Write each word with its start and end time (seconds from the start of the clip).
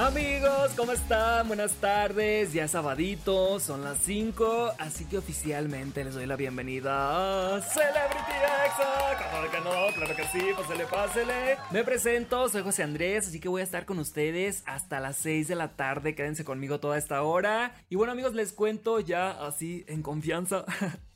Amigos, 0.00 0.72
¿cómo 0.78 0.92
están? 0.92 1.46
Buenas 1.46 1.74
tardes, 1.74 2.54
ya 2.54 2.64
es 2.64 2.70
sabadito, 2.70 3.60
son 3.60 3.84
las 3.84 3.98
5, 3.98 4.72
así 4.78 5.04
que 5.04 5.18
oficialmente 5.18 6.02
les 6.02 6.14
doy 6.14 6.24
la 6.24 6.36
bienvenida 6.36 7.56
a 7.56 7.60
Celebrity 7.60 8.32
Exa. 8.64 9.18
Claro 9.18 9.50
que 9.50 9.58
no, 9.58 9.94
claro 9.94 10.16
que 10.16 10.24
sí, 10.28 10.52
pásele, 10.56 10.86
pásele. 10.86 11.58
Me 11.70 11.84
presento, 11.84 12.48
soy 12.48 12.62
José 12.62 12.82
Andrés, 12.82 13.28
así 13.28 13.40
que 13.40 13.50
voy 13.50 13.60
a 13.60 13.64
estar 13.64 13.84
con 13.84 13.98
ustedes 13.98 14.62
hasta 14.64 15.00
las 15.00 15.16
6 15.16 15.48
de 15.48 15.54
la 15.56 15.76
tarde, 15.76 16.14
quédense 16.14 16.44
conmigo 16.44 16.80
toda 16.80 16.96
esta 16.96 17.22
hora. 17.22 17.74
Y 17.90 17.96
bueno 17.96 18.12
amigos, 18.12 18.32
les 18.32 18.54
cuento 18.54 19.00
ya 19.00 19.32
así 19.46 19.84
en 19.86 20.00
confianza. 20.00 20.64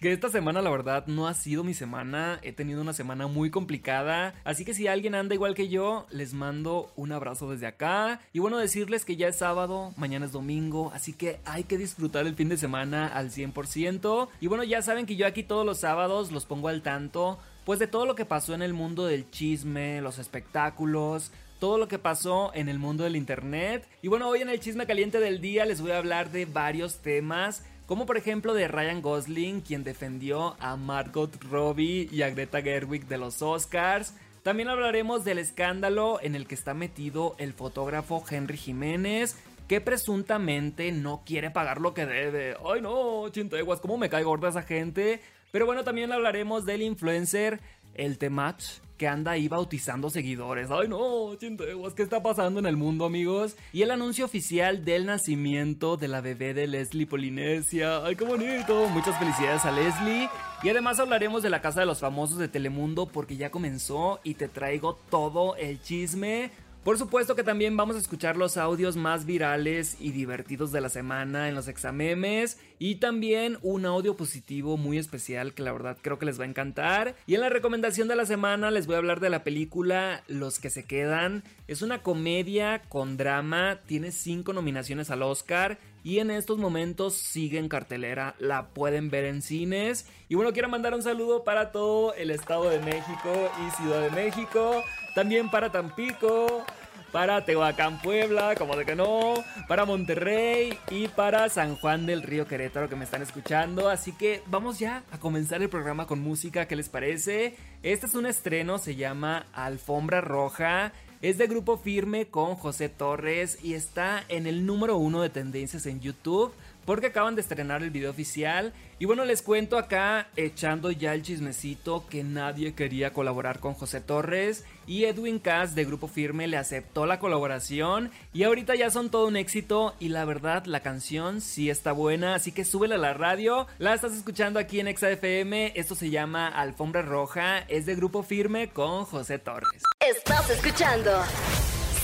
que 0.00 0.12
esta 0.12 0.28
semana 0.28 0.62
la 0.62 0.70
verdad 0.70 1.06
no 1.06 1.26
ha 1.26 1.34
sido 1.34 1.64
mi 1.64 1.74
semana, 1.74 2.38
he 2.42 2.52
tenido 2.52 2.80
una 2.80 2.92
semana 2.92 3.26
muy 3.26 3.50
complicada, 3.50 4.34
así 4.44 4.64
que 4.64 4.74
si 4.74 4.86
alguien 4.86 5.14
anda 5.14 5.34
igual 5.34 5.54
que 5.54 5.68
yo, 5.68 6.06
les 6.10 6.34
mando 6.34 6.92
un 6.96 7.12
abrazo 7.12 7.50
desde 7.50 7.66
acá. 7.66 8.20
Y 8.32 8.38
bueno 8.38 8.58
decirles 8.58 9.04
que 9.04 9.16
ya 9.16 9.28
es 9.28 9.36
sábado, 9.36 9.92
mañana 9.96 10.26
es 10.26 10.32
domingo, 10.32 10.92
así 10.94 11.12
que 11.12 11.40
hay 11.44 11.64
que 11.64 11.78
disfrutar 11.78 12.26
el 12.26 12.34
fin 12.36 12.48
de 12.48 12.56
semana 12.56 13.08
al 13.08 13.30
100% 13.30 14.28
y 14.40 14.46
bueno 14.46 14.64
ya 14.64 14.82
saben 14.82 15.06
que 15.06 15.16
yo 15.16 15.26
aquí 15.26 15.42
todos 15.42 15.66
los 15.66 15.78
sábados 15.78 16.30
los 16.30 16.44
pongo 16.44 16.68
al 16.68 16.82
tanto 16.82 17.38
pues 17.64 17.78
de 17.78 17.86
todo 17.86 18.06
lo 18.06 18.14
que 18.14 18.24
pasó 18.24 18.54
en 18.54 18.62
el 18.62 18.72
mundo 18.72 19.04
del 19.04 19.30
chisme, 19.30 20.00
los 20.00 20.18
espectáculos, 20.18 21.32
todo 21.58 21.76
lo 21.76 21.86
que 21.86 21.98
pasó 21.98 22.50
en 22.54 22.70
el 22.70 22.78
mundo 22.78 23.04
del 23.04 23.14
internet. 23.14 23.86
Y 24.00 24.08
bueno, 24.08 24.28
hoy 24.28 24.40
en 24.40 24.48
el 24.48 24.60
chisme 24.60 24.86
caliente 24.86 25.20
del 25.20 25.42
día 25.42 25.66
les 25.66 25.82
voy 25.82 25.90
a 25.90 25.98
hablar 25.98 26.30
de 26.30 26.46
varios 26.46 26.98
temas 27.02 27.64
como 27.88 28.04
por 28.04 28.18
ejemplo 28.18 28.52
de 28.52 28.68
Ryan 28.68 29.00
Gosling, 29.00 29.62
quien 29.62 29.82
defendió 29.82 30.56
a 30.60 30.76
Margot 30.76 31.34
Robbie 31.50 32.06
y 32.12 32.20
a 32.20 32.28
Greta 32.28 32.60
Gerwig 32.60 33.06
de 33.06 33.16
los 33.16 33.40
Oscars. 33.40 34.14
También 34.42 34.68
hablaremos 34.68 35.24
del 35.24 35.38
escándalo 35.38 36.18
en 36.20 36.34
el 36.34 36.46
que 36.46 36.54
está 36.54 36.74
metido 36.74 37.34
el 37.38 37.54
fotógrafo 37.54 38.22
Henry 38.28 38.58
Jiménez, 38.58 39.38
que 39.68 39.80
presuntamente 39.80 40.92
no 40.92 41.22
quiere 41.24 41.50
pagar 41.50 41.80
lo 41.80 41.94
que 41.94 42.04
debe. 42.04 42.58
Ay 42.62 42.82
no, 42.82 43.26
chinteguas, 43.30 43.80
cómo 43.80 43.96
me 43.96 44.10
cae 44.10 44.22
gorda 44.22 44.50
esa 44.50 44.62
gente. 44.62 45.22
Pero 45.50 45.64
bueno, 45.64 45.82
también 45.82 46.12
hablaremos 46.12 46.66
del 46.66 46.82
influencer 46.82 47.58
El 47.98 48.16
Temach, 48.16 48.62
que 48.96 49.08
anda 49.08 49.32
ahí 49.32 49.48
bautizando 49.48 50.08
seguidores. 50.08 50.70
Ay 50.70 50.88
no, 50.88 51.34
chinteguas, 51.36 51.94
¿qué 51.94 52.02
está 52.02 52.22
pasando 52.22 52.60
en 52.60 52.66
el 52.66 52.76
mundo 52.76 53.04
amigos? 53.04 53.56
Y 53.72 53.82
el 53.82 53.90
anuncio 53.90 54.24
oficial 54.24 54.84
del 54.84 55.06
nacimiento 55.06 55.96
de 55.96 56.08
la 56.08 56.20
bebé 56.20 56.54
de 56.54 56.66
Leslie 56.66 57.06
Polinesia. 57.06 58.04
Ay, 58.04 58.16
qué 58.16 58.24
bonito. 58.24 58.88
Muchas 58.88 59.18
felicidades 59.18 59.64
a 59.64 59.72
Leslie. 59.72 60.28
Y 60.62 60.68
además 60.68 60.98
hablaremos 60.98 61.42
de 61.42 61.50
la 61.50 61.60
Casa 61.60 61.80
de 61.80 61.86
los 61.86 62.00
Famosos 62.00 62.38
de 62.38 62.48
Telemundo 62.48 63.06
porque 63.06 63.36
ya 63.36 63.50
comenzó 63.50 64.20
y 64.24 64.34
te 64.34 64.48
traigo 64.48 64.94
todo 65.10 65.56
el 65.56 65.80
chisme. 65.80 66.50
Por 66.88 66.96
supuesto 66.96 67.36
que 67.36 67.44
también 67.44 67.76
vamos 67.76 67.96
a 67.96 67.98
escuchar 67.98 68.38
los 68.38 68.56
audios 68.56 68.96
más 68.96 69.26
virales 69.26 69.98
y 70.00 70.12
divertidos 70.12 70.72
de 70.72 70.80
la 70.80 70.88
semana 70.88 71.46
en 71.46 71.54
los 71.54 71.68
examemes 71.68 72.58
y 72.78 72.94
también 72.94 73.58
un 73.60 73.84
audio 73.84 74.16
positivo 74.16 74.78
muy 74.78 74.96
especial 74.96 75.52
que 75.52 75.62
la 75.62 75.72
verdad 75.72 75.98
creo 76.00 76.18
que 76.18 76.24
les 76.24 76.40
va 76.40 76.44
a 76.44 76.48
encantar. 76.48 77.14
Y 77.26 77.34
en 77.34 77.42
la 77.42 77.50
recomendación 77.50 78.08
de 78.08 78.16
la 78.16 78.24
semana 78.24 78.70
les 78.70 78.86
voy 78.86 78.94
a 78.94 78.98
hablar 79.00 79.20
de 79.20 79.28
la 79.28 79.44
película 79.44 80.22
Los 80.28 80.60
que 80.60 80.70
se 80.70 80.86
quedan. 80.86 81.44
Es 81.66 81.82
una 81.82 82.02
comedia 82.02 82.80
con 82.88 83.18
drama, 83.18 83.80
tiene 83.84 84.10
5 84.10 84.54
nominaciones 84.54 85.10
al 85.10 85.24
Oscar 85.24 85.78
y 86.04 86.20
en 86.20 86.30
estos 86.30 86.56
momentos 86.56 87.12
sigue 87.14 87.58
en 87.58 87.68
cartelera, 87.68 88.34
la 88.38 88.68
pueden 88.68 89.10
ver 89.10 89.26
en 89.26 89.42
cines. 89.42 90.06
Y 90.30 90.36
bueno, 90.36 90.54
quiero 90.54 90.70
mandar 90.70 90.94
un 90.94 91.02
saludo 91.02 91.44
para 91.44 91.70
todo 91.70 92.14
el 92.14 92.30
Estado 92.30 92.70
de 92.70 92.78
México 92.78 93.50
y 93.66 93.70
Ciudad 93.76 94.00
de 94.00 94.10
México, 94.10 94.82
también 95.14 95.50
para 95.50 95.70
Tampico, 95.70 96.64
para 97.12 97.44
Tehuacán, 97.44 98.00
Puebla, 98.00 98.54
como 98.56 98.76
de 98.76 98.84
que 98.84 98.94
no, 98.94 99.34
para 99.66 99.84
Monterrey 99.84 100.78
y 100.90 101.08
para 101.08 101.48
San 101.48 101.76
Juan 101.76 102.06
del 102.06 102.22
Río 102.22 102.46
Querétaro 102.46 102.88
que 102.88 102.96
me 102.96 103.04
están 103.04 103.22
escuchando. 103.22 103.88
Así 103.88 104.12
que 104.12 104.42
vamos 104.46 104.78
ya 104.78 105.02
a 105.10 105.18
comenzar 105.18 105.62
el 105.62 105.68
programa 105.68 106.06
con 106.06 106.20
música, 106.20 106.66
¿qué 106.66 106.76
les 106.76 106.88
parece? 106.88 107.56
Este 107.82 108.06
es 108.06 108.14
un 108.14 108.26
estreno, 108.26 108.78
se 108.78 108.96
llama 108.96 109.46
Alfombra 109.52 110.20
Roja. 110.20 110.92
Es 111.20 111.36
de 111.36 111.48
grupo 111.48 111.78
firme 111.78 112.26
con 112.26 112.54
José 112.54 112.88
Torres 112.88 113.58
y 113.62 113.74
está 113.74 114.22
en 114.28 114.46
el 114.46 114.64
número 114.64 114.98
uno 114.98 115.20
de 115.20 115.30
tendencias 115.30 115.86
en 115.86 116.00
YouTube 116.00 116.52
porque 116.88 117.08
acaban 117.08 117.34
de 117.34 117.42
estrenar 117.42 117.82
el 117.82 117.90
video 117.90 118.10
oficial. 118.10 118.72
Y 118.98 119.04
bueno, 119.04 119.26
les 119.26 119.42
cuento 119.42 119.76
acá, 119.76 120.28
echando 120.36 120.90
ya 120.90 121.12
el 121.12 121.20
chismecito, 121.20 122.06
que 122.08 122.24
nadie 122.24 122.74
quería 122.74 123.12
colaborar 123.12 123.60
con 123.60 123.74
José 123.74 124.00
Torres. 124.00 124.64
Y 124.86 125.04
Edwin 125.04 125.38
Cass 125.38 125.74
de 125.74 125.84
Grupo 125.84 126.08
Firme 126.08 126.46
le 126.46 126.56
aceptó 126.56 127.04
la 127.04 127.18
colaboración. 127.18 128.10
Y 128.32 128.44
ahorita 128.44 128.74
ya 128.74 128.88
son 128.88 129.10
todo 129.10 129.28
un 129.28 129.36
éxito. 129.36 129.96
Y 130.00 130.08
la 130.08 130.24
verdad, 130.24 130.64
la 130.64 130.80
canción 130.80 131.42
sí 131.42 131.68
está 131.68 131.92
buena. 131.92 132.34
Así 132.34 132.52
que 132.52 132.64
súbela 132.64 132.94
a 132.94 132.98
la 132.98 133.12
radio. 133.12 133.66
La 133.76 133.92
estás 133.92 134.14
escuchando 134.14 134.58
aquí 134.58 134.80
en 134.80 134.88
ExaFM. 134.88 135.74
Esto 135.76 135.94
se 135.94 136.08
llama 136.08 136.48
Alfombra 136.48 137.02
Roja. 137.02 137.58
Es 137.68 137.84
de 137.84 137.96
Grupo 137.96 138.22
Firme 138.22 138.70
con 138.70 139.04
José 139.04 139.38
Torres. 139.38 139.82
Estás 140.00 140.48
escuchando 140.48 141.10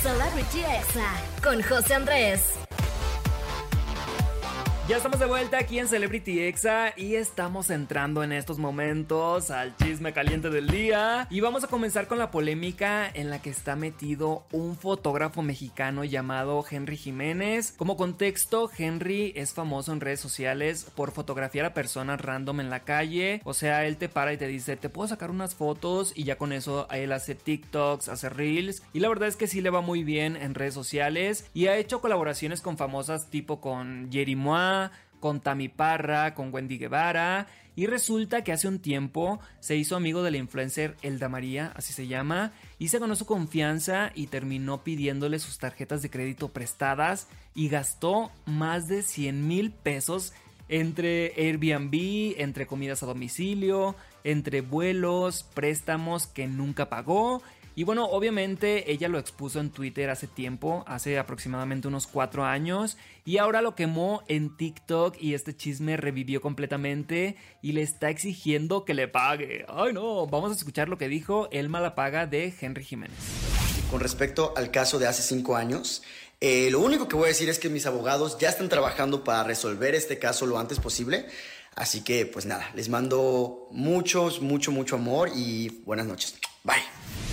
Celebrity 0.02 0.60
Exa 0.60 1.10
con 1.42 1.62
José 1.62 1.94
Andrés. 1.94 2.63
Ya 4.86 4.98
estamos 4.98 5.18
de 5.18 5.24
vuelta 5.24 5.56
aquí 5.56 5.78
en 5.78 5.88
Celebrity 5.88 6.40
Exa 6.40 6.92
y 6.94 7.14
estamos 7.14 7.70
entrando 7.70 8.22
en 8.22 8.32
estos 8.32 8.58
momentos 8.58 9.50
al 9.50 9.74
chisme 9.78 10.12
caliente 10.12 10.50
del 10.50 10.68
día. 10.68 11.26
Y 11.30 11.40
vamos 11.40 11.64
a 11.64 11.68
comenzar 11.68 12.06
con 12.06 12.18
la 12.18 12.30
polémica 12.30 13.10
en 13.14 13.30
la 13.30 13.40
que 13.40 13.48
está 13.48 13.76
metido 13.76 14.44
un 14.52 14.76
fotógrafo 14.76 15.40
mexicano 15.40 16.04
llamado 16.04 16.62
Henry 16.70 16.98
Jiménez. 16.98 17.72
Como 17.78 17.96
contexto, 17.96 18.70
Henry 18.76 19.32
es 19.36 19.54
famoso 19.54 19.90
en 19.90 20.02
redes 20.02 20.20
sociales 20.20 20.86
por 20.94 21.12
fotografiar 21.12 21.64
a 21.64 21.72
personas 21.72 22.20
random 22.20 22.60
en 22.60 22.68
la 22.68 22.80
calle. 22.80 23.40
O 23.44 23.54
sea, 23.54 23.86
él 23.86 23.96
te 23.96 24.10
para 24.10 24.34
y 24.34 24.36
te 24.36 24.48
dice, 24.48 24.76
te 24.76 24.90
puedo 24.90 25.08
sacar 25.08 25.30
unas 25.30 25.54
fotos 25.54 26.12
y 26.14 26.24
ya 26.24 26.36
con 26.36 26.52
eso 26.52 26.88
él 26.90 27.12
hace 27.12 27.34
TikToks, 27.34 28.10
hace 28.10 28.28
reels. 28.28 28.82
Y 28.92 29.00
la 29.00 29.08
verdad 29.08 29.28
es 29.28 29.36
que 29.36 29.46
sí 29.46 29.62
le 29.62 29.70
va 29.70 29.80
muy 29.80 30.04
bien 30.04 30.36
en 30.36 30.54
redes 30.54 30.74
sociales 30.74 31.48
y 31.54 31.68
ha 31.68 31.76
hecho 31.78 32.02
colaboraciones 32.02 32.60
con 32.60 32.76
famosas 32.76 33.30
tipo 33.30 33.62
con 33.62 34.10
Jerry 34.12 34.36
con 35.20 35.40
Tami 35.40 35.68
Parra, 35.68 36.34
con 36.34 36.52
Wendy 36.52 36.76
Guevara. 36.76 37.46
Y 37.76 37.86
resulta 37.86 38.44
que 38.44 38.52
hace 38.52 38.68
un 38.68 38.78
tiempo 38.78 39.40
se 39.58 39.74
hizo 39.74 39.96
amigo 39.96 40.22
de 40.22 40.30
la 40.30 40.36
influencer 40.36 40.96
Elda 41.02 41.28
María, 41.28 41.72
así 41.74 41.92
se 41.92 42.06
llama, 42.06 42.52
y 42.78 42.88
se 42.88 42.98
ganó 42.98 43.16
su 43.16 43.26
confianza 43.26 44.12
y 44.14 44.28
terminó 44.28 44.84
pidiéndole 44.84 45.38
sus 45.38 45.58
tarjetas 45.58 46.02
de 46.02 46.10
crédito 46.10 46.52
prestadas 46.52 47.26
y 47.54 47.68
gastó 47.68 48.30
más 48.46 48.86
de 48.86 49.02
100 49.02 49.48
mil 49.48 49.72
pesos 49.72 50.34
entre 50.68 51.32
Airbnb, 51.36 52.34
entre 52.38 52.66
comidas 52.66 53.02
a 53.02 53.06
domicilio, 53.06 53.96
entre 54.22 54.60
vuelos, 54.60 55.42
préstamos 55.54 56.26
que 56.26 56.46
nunca 56.46 56.88
pagó 56.88 57.42
y 57.76 57.84
bueno, 57.84 58.04
obviamente 58.06 58.92
ella 58.92 59.08
lo 59.08 59.18
expuso 59.18 59.60
en 59.60 59.70
Twitter 59.70 60.10
hace 60.10 60.26
tiempo, 60.26 60.84
hace 60.86 61.18
aproximadamente 61.18 61.88
unos 61.88 62.06
cuatro 62.06 62.44
años, 62.44 62.96
y 63.24 63.38
ahora 63.38 63.62
lo 63.62 63.74
quemó 63.74 64.22
en 64.28 64.56
TikTok 64.56 65.16
y 65.20 65.34
este 65.34 65.56
chisme 65.56 65.96
revivió 65.96 66.40
completamente 66.40 67.36
y 67.62 67.72
le 67.72 67.82
está 67.82 68.10
exigiendo 68.10 68.84
que 68.84 68.94
le 68.94 69.08
pague. 69.08 69.64
Ay 69.68 69.92
no, 69.92 70.26
vamos 70.26 70.52
a 70.52 70.54
escuchar 70.54 70.88
lo 70.88 70.98
que 70.98 71.08
dijo 71.08 71.48
El 71.50 71.68
Malapaga 71.68 72.26
de 72.26 72.54
Henry 72.60 72.84
Jiménez. 72.84 73.18
Con 73.90 74.00
respecto 74.00 74.52
al 74.56 74.70
caso 74.70 74.98
de 74.98 75.06
hace 75.06 75.22
cinco 75.22 75.56
años, 75.56 76.02
eh, 76.40 76.68
lo 76.70 76.80
único 76.80 77.08
que 77.08 77.16
voy 77.16 77.24
a 77.24 77.28
decir 77.28 77.48
es 77.48 77.58
que 77.58 77.68
mis 77.68 77.86
abogados 77.86 78.38
ya 78.38 78.48
están 78.50 78.68
trabajando 78.68 79.24
para 79.24 79.44
resolver 79.44 79.94
este 79.94 80.18
caso 80.18 80.46
lo 80.46 80.58
antes 80.58 80.78
posible. 80.78 81.26
Así 81.74 82.02
que, 82.02 82.26
pues 82.26 82.46
nada, 82.46 82.70
les 82.74 82.88
mando 82.88 83.66
muchos, 83.72 84.40
mucho, 84.40 84.70
mucho 84.70 84.96
amor 84.96 85.30
y 85.34 85.70
buenas 85.84 86.06
noches. 86.06 86.38
Bye. 86.62 87.23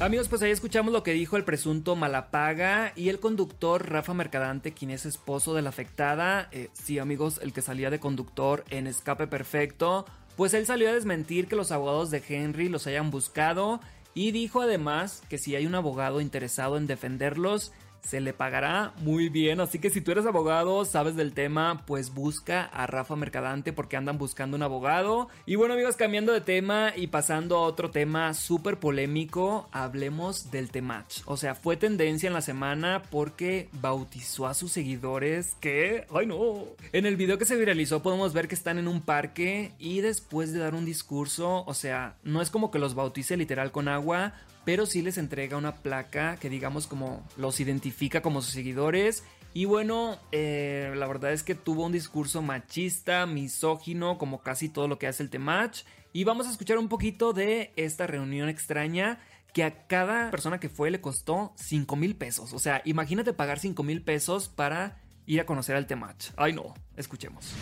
Amigos, 0.00 0.28
pues 0.28 0.40
ahí 0.40 0.50
escuchamos 0.50 0.94
lo 0.94 1.02
que 1.02 1.12
dijo 1.12 1.36
el 1.36 1.44
presunto 1.44 1.94
Malapaga 1.94 2.94
y 2.96 3.10
el 3.10 3.20
conductor 3.20 3.86
Rafa 3.86 4.14
Mercadante, 4.14 4.72
quien 4.72 4.90
es 4.90 5.04
esposo 5.04 5.54
de 5.54 5.60
la 5.60 5.68
afectada. 5.68 6.48
Eh, 6.52 6.70
sí, 6.72 6.98
amigos, 6.98 7.38
el 7.42 7.52
que 7.52 7.60
salía 7.60 7.90
de 7.90 8.00
conductor 8.00 8.64
en 8.70 8.86
Escape 8.86 9.26
Perfecto. 9.26 10.06
Pues 10.38 10.54
él 10.54 10.64
salió 10.64 10.88
a 10.88 10.94
desmentir 10.94 11.48
que 11.48 11.54
los 11.54 11.70
abogados 11.70 12.10
de 12.10 12.22
Henry 12.26 12.70
los 12.70 12.86
hayan 12.86 13.10
buscado 13.10 13.78
y 14.14 14.30
dijo 14.30 14.62
además 14.62 15.22
que 15.28 15.36
si 15.36 15.54
hay 15.54 15.66
un 15.66 15.74
abogado 15.74 16.22
interesado 16.22 16.78
en 16.78 16.86
defenderlos, 16.86 17.70
se 18.02 18.20
le 18.20 18.32
pagará 18.32 18.92
muy 18.98 19.28
bien. 19.28 19.60
Así 19.60 19.78
que 19.78 19.90
si 19.90 20.00
tú 20.00 20.12
eres 20.12 20.26
abogado, 20.26 20.84
sabes 20.84 21.16
del 21.16 21.32
tema, 21.32 21.84
pues 21.86 22.14
busca 22.14 22.64
a 22.64 22.86
Rafa 22.86 23.16
Mercadante 23.16 23.72
porque 23.72 23.96
andan 23.96 24.18
buscando 24.18 24.56
un 24.56 24.62
abogado. 24.62 25.28
Y 25.46 25.56
bueno 25.56 25.74
amigos, 25.74 25.96
cambiando 25.96 26.32
de 26.32 26.40
tema 26.40 26.92
y 26.96 27.08
pasando 27.08 27.56
a 27.56 27.62
otro 27.62 27.90
tema 27.90 28.34
súper 28.34 28.78
polémico, 28.78 29.68
hablemos 29.72 30.50
del 30.50 30.70
Temach. 30.70 31.22
O 31.26 31.36
sea, 31.36 31.54
fue 31.54 31.76
tendencia 31.76 32.26
en 32.26 32.34
la 32.34 32.40
semana 32.40 33.02
porque 33.10 33.68
bautizó 33.72 34.46
a 34.46 34.54
sus 34.54 34.72
seguidores 34.72 35.56
que... 35.60 36.06
¡Ay 36.14 36.26
no! 36.26 36.64
En 36.92 37.06
el 37.06 37.16
video 37.16 37.38
que 37.38 37.44
se 37.44 37.56
viralizó 37.56 38.02
podemos 38.02 38.32
ver 38.32 38.48
que 38.48 38.54
están 38.54 38.78
en 38.78 38.88
un 38.88 39.00
parque 39.00 39.72
y 39.78 40.00
después 40.00 40.52
de 40.52 40.58
dar 40.58 40.74
un 40.74 40.84
discurso, 40.84 41.64
o 41.66 41.74
sea, 41.74 42.16
no 42.22 42.42
es 42.42 42.50
como 42.50 42.70
que 42.70 42.78
los 42.78 42.94
bautice 42.94 43.36
literal 43.36 43.72
con 43.72 43.88
agua, 43.88 44.34
pero 44.64 44.86
sí 44.86 45.02
les 45.02 45.18
entrega 45.18 45.56
una 45.56 45.76
placa 45.76 46.36
que 46.36 46.50
digamos 46.50 46.86
como 46.86 47.26
los 47.36 47.60
identifica 47.60 48.22
como 48.22 48.42
sus 48.42 48.52
seguidores. 48.52 49.24
Y 49.52 49.64
bueno, 49.64 50.16
eh, 50.30 50.92
la 50.94 51.06
verdad 51.08 51.32
es 51.32 51.42
que 51.42 51.54
tuvo 51.54 51.86
un 51.86 51.92
discurso 51.92 52.40
machista, 52.40 53.26
misógino, 53.26 54.16
como 54.16 54.42
casi 54.42 54.68
todo 54.68 54.86
lo 54.86 54.98
que 54.98 55.08
hace 55.08 55.22
el 55.22 55.30
Temach. 55.30 55.82
Y 56.12 56.24
vamos 56.24 56.46
a 56.46 56.50
escuchar 56.50 56.78
un 56.78 56.88
poquito 56.88 57.32
de 57.32 57.72
esta 57.76 58.06
reunión 58.06 58.48
extraña 58.48 59.18
que 59.52 59.64
a 59.64 59.86
cada 59.86 60.30
persona 60.30 60.60
que 60.60 60.68
fue 60.68 60.90
le 60.90 61.00
costó 61.00 61.52
5 61.56 61.96
mil 61.96 62.16
pesos. 62.16 62.52
O 62.52 62.58
sea, 62.58 62.82
imagínate 62.84 63.32
pagar 63.32 63.58
5 63.58 63.82
mil 63.82 64.02
pesos 64.02 64.48
para 64.48 64.98
ir 65.26 65.40
a 65.40 65.46
conocer 65.46 65.76
al 65.76 65.86
Temach. 65.86 66.32
Ay 66.36 66.52
no, 66.52 66.74
escuchemos. 66.96 67.52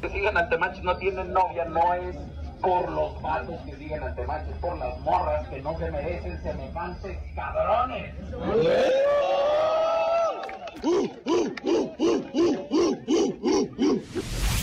Que 0.00 0.10
sigan 0.10 0.36
al 0.36 0.48
Temach 0.48 0.78
no 0.82 0.96
tienen 0.96 1.32
novia, 1.32 1.64
no 1.66 1.94
es 1.94 2.16
por 2.60 2.90
los 2.90 3.20
vatos 3.22 3.60
que 3.64 3.76
siguen 3.76 4.02
al 4.02 4.14
Temach, 4.14 4.48
es 4.48 4.56
por 4.58 4.76
las 4.78 4.98
morras 5.00 5.48
que 5.48 5.60
no 5.62 5.78
se 5.78 5.90
merecen 5.90 6.42
semejantes 6.42 7.18
cabrones. 7.34 8.14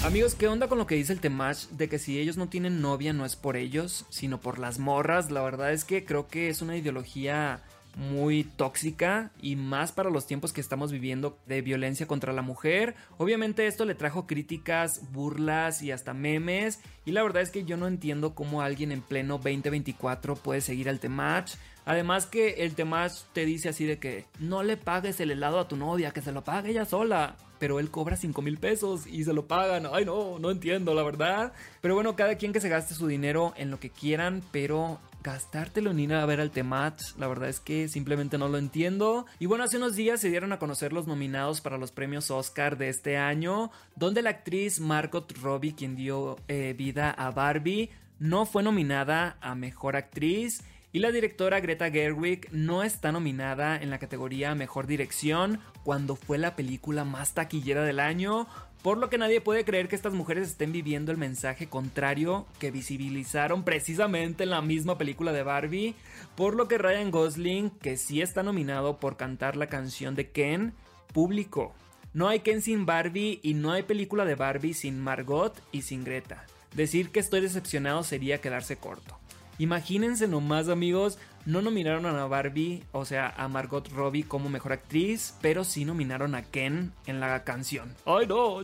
Amigos, 0.05 0.35
¿qué 0.35 0.47
onda 0.47 0.67
con 0.67 0.77
lo 0.77 0.85
que 0.85 0.95
dice 0.95 1.13
el 1.13 1.21
Temach 1.21 1.67
de 1.69 1.89
que 1.89 1.97
si 1.97 2.19
ellos 2.19 2.37
no 2.37 2.49
tienen 2.49 2.81
novia 2.81 3.13
no 3.13 3.25
es 3.25 3.35
por 3.35 3.55
ellos, 3.55 4.05
sino 4.09 4.39
por 4.39 4.59
las 4.59 4.79
morras? 4.79 5.31
La 5.31 5.41
verdad 5.41 5.71
es 5.71 5.85
que 5.85 6.05
creo 6.05 6.27
que 6.27 6.49
es 6.49 6.61
una 6.61 6.75
ideología 6.75 7.61
muy 7.95 8.43
tóxica 8.43 9.31
y 9.41 9.55
más 9.55 9.91
para 9.91 10.09
los 10.09 10.25
tiempos 10.25 10.53
que 10.53 10.61
estamos 10.61 10.91
viviendo 10.91 11.37
de 11.45 11.61
violencia 11.61 12.07
contra 12.07 12.33
la 12.33 12.41
mujer. 12.41 12.95
Obviamente 13.17 13.67
esto 13.67 13.85
le 13.85 13.95
trajo 13.95 14.27
críticas, 14.27 15.11
burlas 15.11 15.81
y 15.81 15.91
hasta 15.91 16.13
memes 16.13 16.79
y 17.05 17.11
la 17.11 17.23
verdad 17.23 17.41
es 17.41 17.51
que 17.51 17.65
yo 17.65 17.77
no 17.77 17.87
entiendo 17.87 18.33
cómo 18.33 18.61
alguien 18.61 18.91
en 18.91 19.01
pleno 19.01 19.35
2024 19.35 20.35
puede 20.35 20.61
seguir 20.61 20.89
al 20.89 20.99
Temach. 20.99 21.55
Además 21.85 22.25
que 22.25 22.63
el 22.63 22.75
Temach 22.75 23.11
te 23.33 23.45
dice 23.45 23.69
así 23.69 23.85
de 23.85 23.99
que 23.99 24.25
no 24.39 24.63
le 24.63 24.77
pagues 24.77 25.19
el 25.19 25.31
helado 25.31 25.59
a 25.59 25.67
tu 25.67 25.75
novia, 25.75 26.11
que 26.11 26.21
se 26.21 26.31
lo 26.31 26.43
pague 26.43 26.71
ella 26.71 26.85
sola. 26.85 27.35
Pero 27.59 27.79
él 27.79 27.91
cobra 27.91 28.17
5 28.17 28.41
mil 28.41 28.57
pesos 28.57 29.07
y 29.07 29.23
se 29.23 29.33
lo 29.33 29.47
pagan. 29.47 29.87
Ay 29.91 30.05
no, 30.05 30.39
no 30.39 30.51
entiendo 30.51 30.93
la 30.93 31.03
verdad. 31.03 31.53
Pero 31.81 31.95
bueno, 31.95 32.15
cada 32.15 32.35
quien 32.35 32.53
que 32.53 32.59
se 32.61 32.69
gaste 32.69 32.93
su 32.93 33.07
dinero 33.07 33.53
en 33.57 33.69
lo 33.71 33.79
que 33.79 33.89
quieran, 33.89 34.41
pero 34.51 34.99
gastártelo 35.23 35.93
ni 35.93 36.05
nada 36.05 36.23
a 36.23 36.27
ver 36.27 36.41
al 36.41 36.51
Temach, 36.51 37.17
la 37.17 37.27
verdad 37.27 37.49
es 37.49 37.59
que 37.59 37.87
simplemente 37.87 38.37
no 38.37 38.49
lo 38.49 38.57
entiendo. 38.57 39.25
Y 39.39 39.45
bueno, 39.45 39.63
hace 39.63 39.77
unos 39.77 39.95
días 39.95 40.19
se 40.19 40.29
dieron 40.29 40.51
a 40.51 40.59
conocer 40.59 40.91
los 40.91 41.07
nominados 41.07 41.61
para 41.61 41.77
los 41.77 41.91
premios 41.91 42.29
Oscar 42.29 42.77
de 42.77 42.89
este 42.89 43.17
año, 43.17 43.71
donde 43.95 44.21
la 44.21 44.31
actriz 44.31 44.79
Margot 44.79 45.31
Robbie, 45.41 45.75
quien 45.75 45.95
dio 45.95 46.37
eh, 46.47 46.75
vida 46.77 47.09
a 47.11 47.31
Barbie, 47.31 47.89
no 48.19 48.45
fue 48.45 48.63
nominada 48.63 49.37
a 49.41 49.55
Mejor 49.55 49.95
Actriz. 49.95 50.63
Y 50.91 50.99
la 50.99 51.11
directora 51.11 51.59
Greta 51.59 51.89
Gerwig 51.89 52.47
no 52.51 52.83
está 52.83 53.11
nominada 53.11 53.75
en 53.81 53.89
la 53.89 53.97
categoría 53.97 54.53
Mejor 54.53 54.85
Dirección 54.85 55.59
cuando 55.83 56.15
fue 56.15 56.37
la 56.37 56.55
película 56.55 57.03
más 57.03 57.33
taquillera 57.33 57.83
del 57.83 57.99
año, 57.99 58.47
por 58.83 58.97
lo 58.97 59.09
que 59.09 59.17
nadie 59.17 59.39
puede 59.39 59.63
creer 59.63 59.87
que 59.87 59.95
estas 59.95 60.13
mujeres 60.13 60.49
estén 60.49 60.73
viviendo 60.73 61.11
el 61.11 61.17
mensaje 61.17 61.67
contrario 61.67 62.45
que 62.59 62.69
visibilizaron 62.69 63.63
precisamente 63.63 64.43
en 64.43 64.49
la 64.49 64.61
misma 64.61 64.97
película 64.97 65.31
de 65.31 65.41
Barbie, 65.41 65.95
por 66.35 66.53
lo 66.53 66.67
que 66.67 66.77
Ryan 66.77 67.09
Gosling, 67.09 67.69
que 67.69 67.95
sí 67.95 68.21
está 68.21 68.43
nominado 68.43 68.99
por 68.99 69.15
cantar 69.15 69.55
la 69.55 69.67
canción 69.67 70.15
de 70.15 70.29
Ken, 70.31 70.73
publicó. 71.13 71.73
No 72.13 72.27
hay 72.27 72.41
Ken 72.41 72.61
sin 72.61 72.85
Barbie 72.85 73.39
y 73.41 73.53
no 73.53 73.71
hay 73.71 73.83
película 73.83 74.25
de 74.25 74.35
Barbie 74.35 74.73
sin 74.73 74.99
Margot 74.99 75.57
y 75.71 75.83
sin 75.83 76.03
Greta. 76.03 76.45
Decir 76.75 77.09
que 77.09 77.21
estoy 77.21 77.39
decepcionado 77.39 78.03
sería 78.03 78.41
quedarse 78.41 78.75
corto. 78.75 79.17
Imagínense 79.59 80.27
nomás 80.27 80.67
amigos, 80.67 81.19
no 81.45 81.61
nominaron 81.61 82.05
a 82.05 82.25
Barbie, 82.25 82.83
o 82.91 83.05
sea, 83.05 83.33
a 83.37 83.47
Margot 83.47 83.87
Robbie 83.89 84.23
como 84.23 84.49
mejor 84.49 84.73
actriz, 84.73 85.35
pero 85.41 85.63
sí 85.63 85.85
nominaron 85.85 86.35
a 86.35 86.43
Ken 86.43 86.93
en 87.05 87.19
la 87.19 87.43
canción. 87.43 87.95
Ay 88.05 88.27
no. 88.27 88.63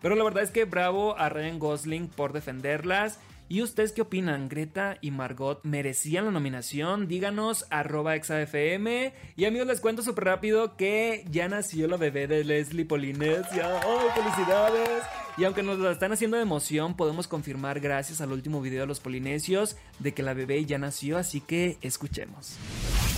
Pero 0.00 0.14
la 0.14 0.24
verdad 0.24 0.42
es 0.42 0.50
que 0.50 0.64
bravo 0.64 1.16
a 1.18 1.28
Ryan 1.28 1.58
Gosling 1.58 2.08
por 2.08 2.32
defenderlas. 2.32 3.18
¿Y 3.52 3.60
ustedes 3.60 3.92
qué 3.92 4.00
opinan? 4.00 4.48
¿Greta 4.48 4.96
y 5.02 5.10
Margot 5.10 5.60
merecían 5.62 6.24
la 6.24 6.30
nominación? 6.30 7.06
Díganos 7.06 7.66
arroba 7.68 8.16
exafm. 8.16 9.12
Y 9.36 9.44
amigos, 9.44 9.66
les 9.66 9.80
cuento 9.82 10.00
súper 10.00 10.24
rápido 10.24 10.74
que 10.78 11.26
ya 11.30 11.50
nació 11.50 11.86
la 11.86 11.98
bebé 11.98 12.26
de 12.26 12.44
Leslie 12.44 12.86
Polinesia. 12.86 13.82
¡Oh, 13.86 14.08
felicidades! 14.14 15.02
Y 15.36 15.44
aunque 15.44 15.62
nos 15.62 15.78
la 15.78 15.92
están 15.92 16.12
haciendo 16.12 16.38
de 16.38 16.44
emoción, 16.44 16.96
podemos 16.96 17.28
confirmar 17.28 17.78
gracias 17.80 18.22
al 18.22 18.32
último 18.32 18.62
video 18.62 18.80
de 18.80 18.86
los 18.86 19.00
polinesios 19.00 19.76
de 19.98 20.14
que 20.14 20.22
la 20.22 20.32
bebé 20.32 20.64
ya 20.64 20.78
nació, 20.78 21.18
así 21.18 21.42
que 21.42 21.76
escuchemos. 21.82 22.56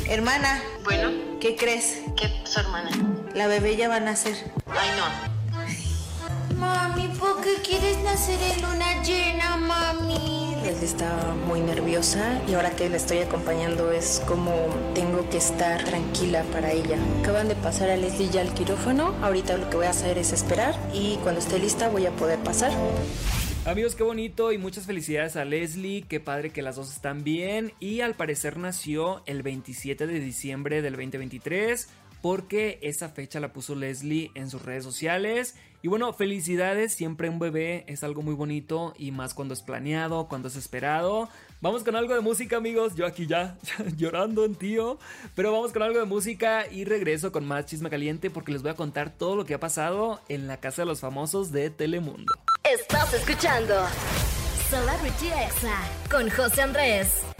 Hermana. 0.08 0.60
Bueno. 0.82 1.12
¿Qué 1.40 1.54
crees? 1.54 2.02
¿Qué 2.16 2.28
pasó, 2.42 2.58
hermana? 2.58 2.90
La 3.37 3.46
bebé 3.46 3.76
ya 3.76 3.88
va 3.88 3.96
a 3.96 4.00
nacer. 4.00 4.34
Ay, 4.66 4.88
no. 4.96 5.44
Mami, 6.64 7.08
¿por 7.19 7.43
qué 7.43 7.56
quieres 7.62 8.02
nacer 8.02 8.40
en 8.40 8.62
luna 8.62 9.02
llena, 9.02 9.56
mami? 9.58 10.56
Leslie 10.64 10.87
está 10.87 11.34
muy 11.46 11.61
nerviosa 11.61 12.40
y 12.49 12.55
ahora 12.55 12.70
que 12.70 12.88
la 12.88 12.96
estoy 12.96 13.19
acompañando 13.19 13.93
es 13.93 14.22
como 14.26 14.50
tengo 14.94 15.28
que 15.28 15.37
estar 15.37 15.84
tranquila 15.84 16.43
para 16.52 16.72
ella. 16.72 16.96
Acaban 17.20 17.49
de 17.49 17.55
pasar 17.55 17.90
a 17.90 17.96
Leslie 17.99 18.31
ya 18.31 18.40
al 18.40 18.55
quirófano. 18.55 19.14
Ahorita 19.22 19.58
lo 19.58 19.69
que 19.69 19.76
voy 19.76 19.87
a 19.87 19.90
hacer 19.90 20.16
es 20.16 20.32
esperar 20.32 20.75
y 20.94 21.16
cuando 21.16 21.40
esté 21.40 21.58
lista 21.58 21.88
voy 21.90 22.06
a 22.06 22.12
poder 22.12 22.38
pasar. 22.38 22.72
Amigos, 23.66 23.94
qué 23.94 24.02
bonito 24.02 24.52
y 24.52 24.58
muchas 24.58 24.84
felicidades 24.84 25.37
a 25.37 25.44
Leslie, 25.44 26.05
qué 26.06 26.20
padre 26.20 26.50
que 26.50 26.61
las 26.61 26.76
dos 26.76 26.93
están 26.93 27.25
bien 27.25 27.72
y 27.81 28.00
al 28.00 28.14
parecer 28.14 28.58
nació 28.58 29.22
el 29.25 29.43
27 29.43 30.06
de 30.06 30.20
diciembre 30.20 30.82
del 30.82 30.96
2023 30.96 31.88
porque 32.25 32.79
esa 32.81 33.11
fecha 33.11 33.38
la 33.38 33.53
puso 33.53 33.75
Leslie 33.75 34.31
en 34.35 34.49
sus 34.49 34.62
redes 34.62 34.82
sociales. 34.82 35.56
Y 35.82 35.88
bueno, 35.88 36.11
felicidades, 36.15 36.94
siempre 36.94 37.29
un 37.29 37.38
bebé 37.38 37.85
es 37.87 38.03
algo 38.03 38.23
muy 38.23 38.32
bonito 38.32 38.94
y 38.97 39.11
más 39.11 39.35
cuando 39.35 39.53
es 39.53 39.61
planeado, 39.61 40.26
cuando 40.26 40.49
es 40.49 40.56
esperado. 40.56 41.29
Vamos 41.61 41.85
con 41.85 41.97
algo 41.97 42.15
de 42.15 42.23
música 42.23 42.56
amigos, 42.56 42.94
yo 42.94 43.05
aquí 43.05 43.26
ya 43.26 43.59
llorando 43.99 44.47
en 44.47 44.55
tío, 44.55 44.99
pero 45.35 45.53
vamos 45.53 45.75
con 45.75 45.82
algo 45.82 45.99
de 45.99 46.06
música 46.06 46.67
y 46.67 46.87
regreso 46.87 47.31
con 47.31 47.44
más 47.44 47.67
chisme 47.67 47.91
caliente 47.91 48.31
porque 48.31 48.53
les 48.53 48.62
voy 48.62 48.71
a 48.71 48.75
contar 48.75 49.11
todo 49.11 49.37
lo 49.37 49.44
que 49.44 49.53
ha 49.53 49.61
pasado 49.61 50.23
en 50.31 50.47
la 50.47 50.56
casa 50.61 50.81
de 50.81 50.87
los 50.87 51.00
famosos 51.00 51.52
de 51.52 51.69
Telemundo. 51.69 52.33
Estás 52.64 53.12
escuchando 53.12 53.75
Celebrity 54.71 55.26
Exa 55.26 55.78
con 56.11 56.31
José 56.31 56.62
Andrés. 56.62 57.34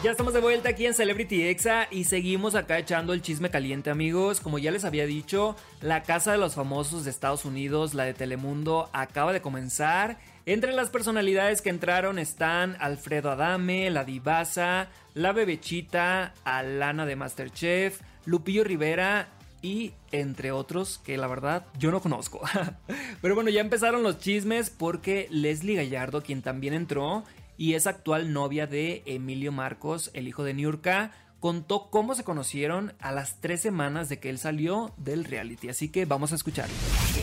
Ya 0.00 0.12
estamos 0.12 0.32
de 0.32 0.38
vuelta 0.38 0.68
aquí 0.68 0.86
en 0.86 0.94
Celebrity 0.94 1.42
Exa 1.48 1.88
y 1.90 2.04
seguimos 2.04 2.54
acá 2.54 2.78
echando 2.78 3.12
el 3.12 3.20
chisme 3.20 3.50
caliente 3.50 3.90
amigos. 3.90 4.38
Como 4.38 4.60
ya 4.60 4.70
les 4.70 4.84
había 4.84 5.06
dicho, 5.06 5.56
la 5.80 6.04
Casa 6.04 6.30
de 6.30 6.38
los 6.38 6.54
Famosos 6.54 7.02
de 7.04 7.10
Estados 7.10 7.44
Unidos, 7.44 7.94
la 7.94 8.04
de 8.04 8.14
Telemundo, 8.14 8.90
acaba 8.92 9.32
de 9.32 9.42
comenzar. 9.42 10.20
Entre 10.46 10.72
las 10.72 10.90
personalidades 10.90 11.62
que 11.62 11.70
entraron 11.70 12.20
están 12.20 12.76
Alfredo 12.78 13.32
Adame, 13.32 13.90
la 13.90 14.04
Divasa, 14.04 14.88
la 15.14 15.32
Bebechita, 15.32 16.32
Alana 16.44 17.04
de 17.04 17.16
Masterchef, 17.16 18.00
Lupillo 18.24 18.62
Rivera 18.62 19.30
y 19.62 19.94
entre 20.12 20.52
otros 20.52 20.98
que 20.98 21.16
la 21.16 21.26
verdad 21.26 21.66
yo 21.76 21.90
no 21.90 22.00
conozco. 22.00 22.40
Pero 23.20 23.34
bueno, 23.34 23.50
ya 23.50 23.60
empezaron 23.60 24.04
los 24.04 24.20
chismes 24.20 24.70
porque 24.70 25.26
Leslie 25.30 25.74
Gallardo, 25.74 26.22
quien 26.22 26.40
también 26.40 26.72
entró, 26.74 27.24
y 27.58 27.74
es 27.74 27.86
actual 27.86 28.32
novia 28.32 28.66
de 28.66 29.02
Emilio 29.04 29.52
Marcos, 29.52 30.10
el 30.14 30.28
hijo 30.28 30.44
de 30.44 30.54
Niurka, 30.54 31.10
contó 31.40 31.88
cómo 31.90 32.14
se 32.14 32.24
conocieron 32.24 32.94
a 33.00 33.12
las 33.12 33.36
tres 33.40 33.60
semanas 33.60 34.08
de 34.08 34.18
que 34.18 34.28
él 34.30 34.38
salió 34.38 34.92
del 34.96 35.24
reality. 35.24 35.68
Así 35.68 35.88
que 35.88 36.04
vamos 36.04 36.32
a 36.32 36.34
escucharlo. 36.34 36.74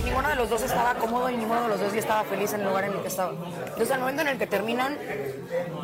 Ninguno 0.04 0.30
de 0.30 0.36
los 0.36 0.50
dos 0.50 0.62
estaba 0.62 0.96
cómodo 0.96 1.30
y 1.30 1.38
ninguno 1.38 1.64
de 1.64 1.68
los 1.68 1.80
dos 1.80 1.94
ya 1.94 2.00
estaba 2.00 2.24
feliz 2.24 2.54
en 2.54 2.62
el 2.62 2.68
lugar 2.68 2.86
en 2.86 2.94
el 2.94 3.02
que 3.02 3.08
estaba. 3.08 3.34
Desde 3.78 3.94
el 3.94 4.00
momento 4.00 4.22
en 4.22 4.30
el 4.30 4.38
que 4.38 4.48
terminan, 4.48 4.98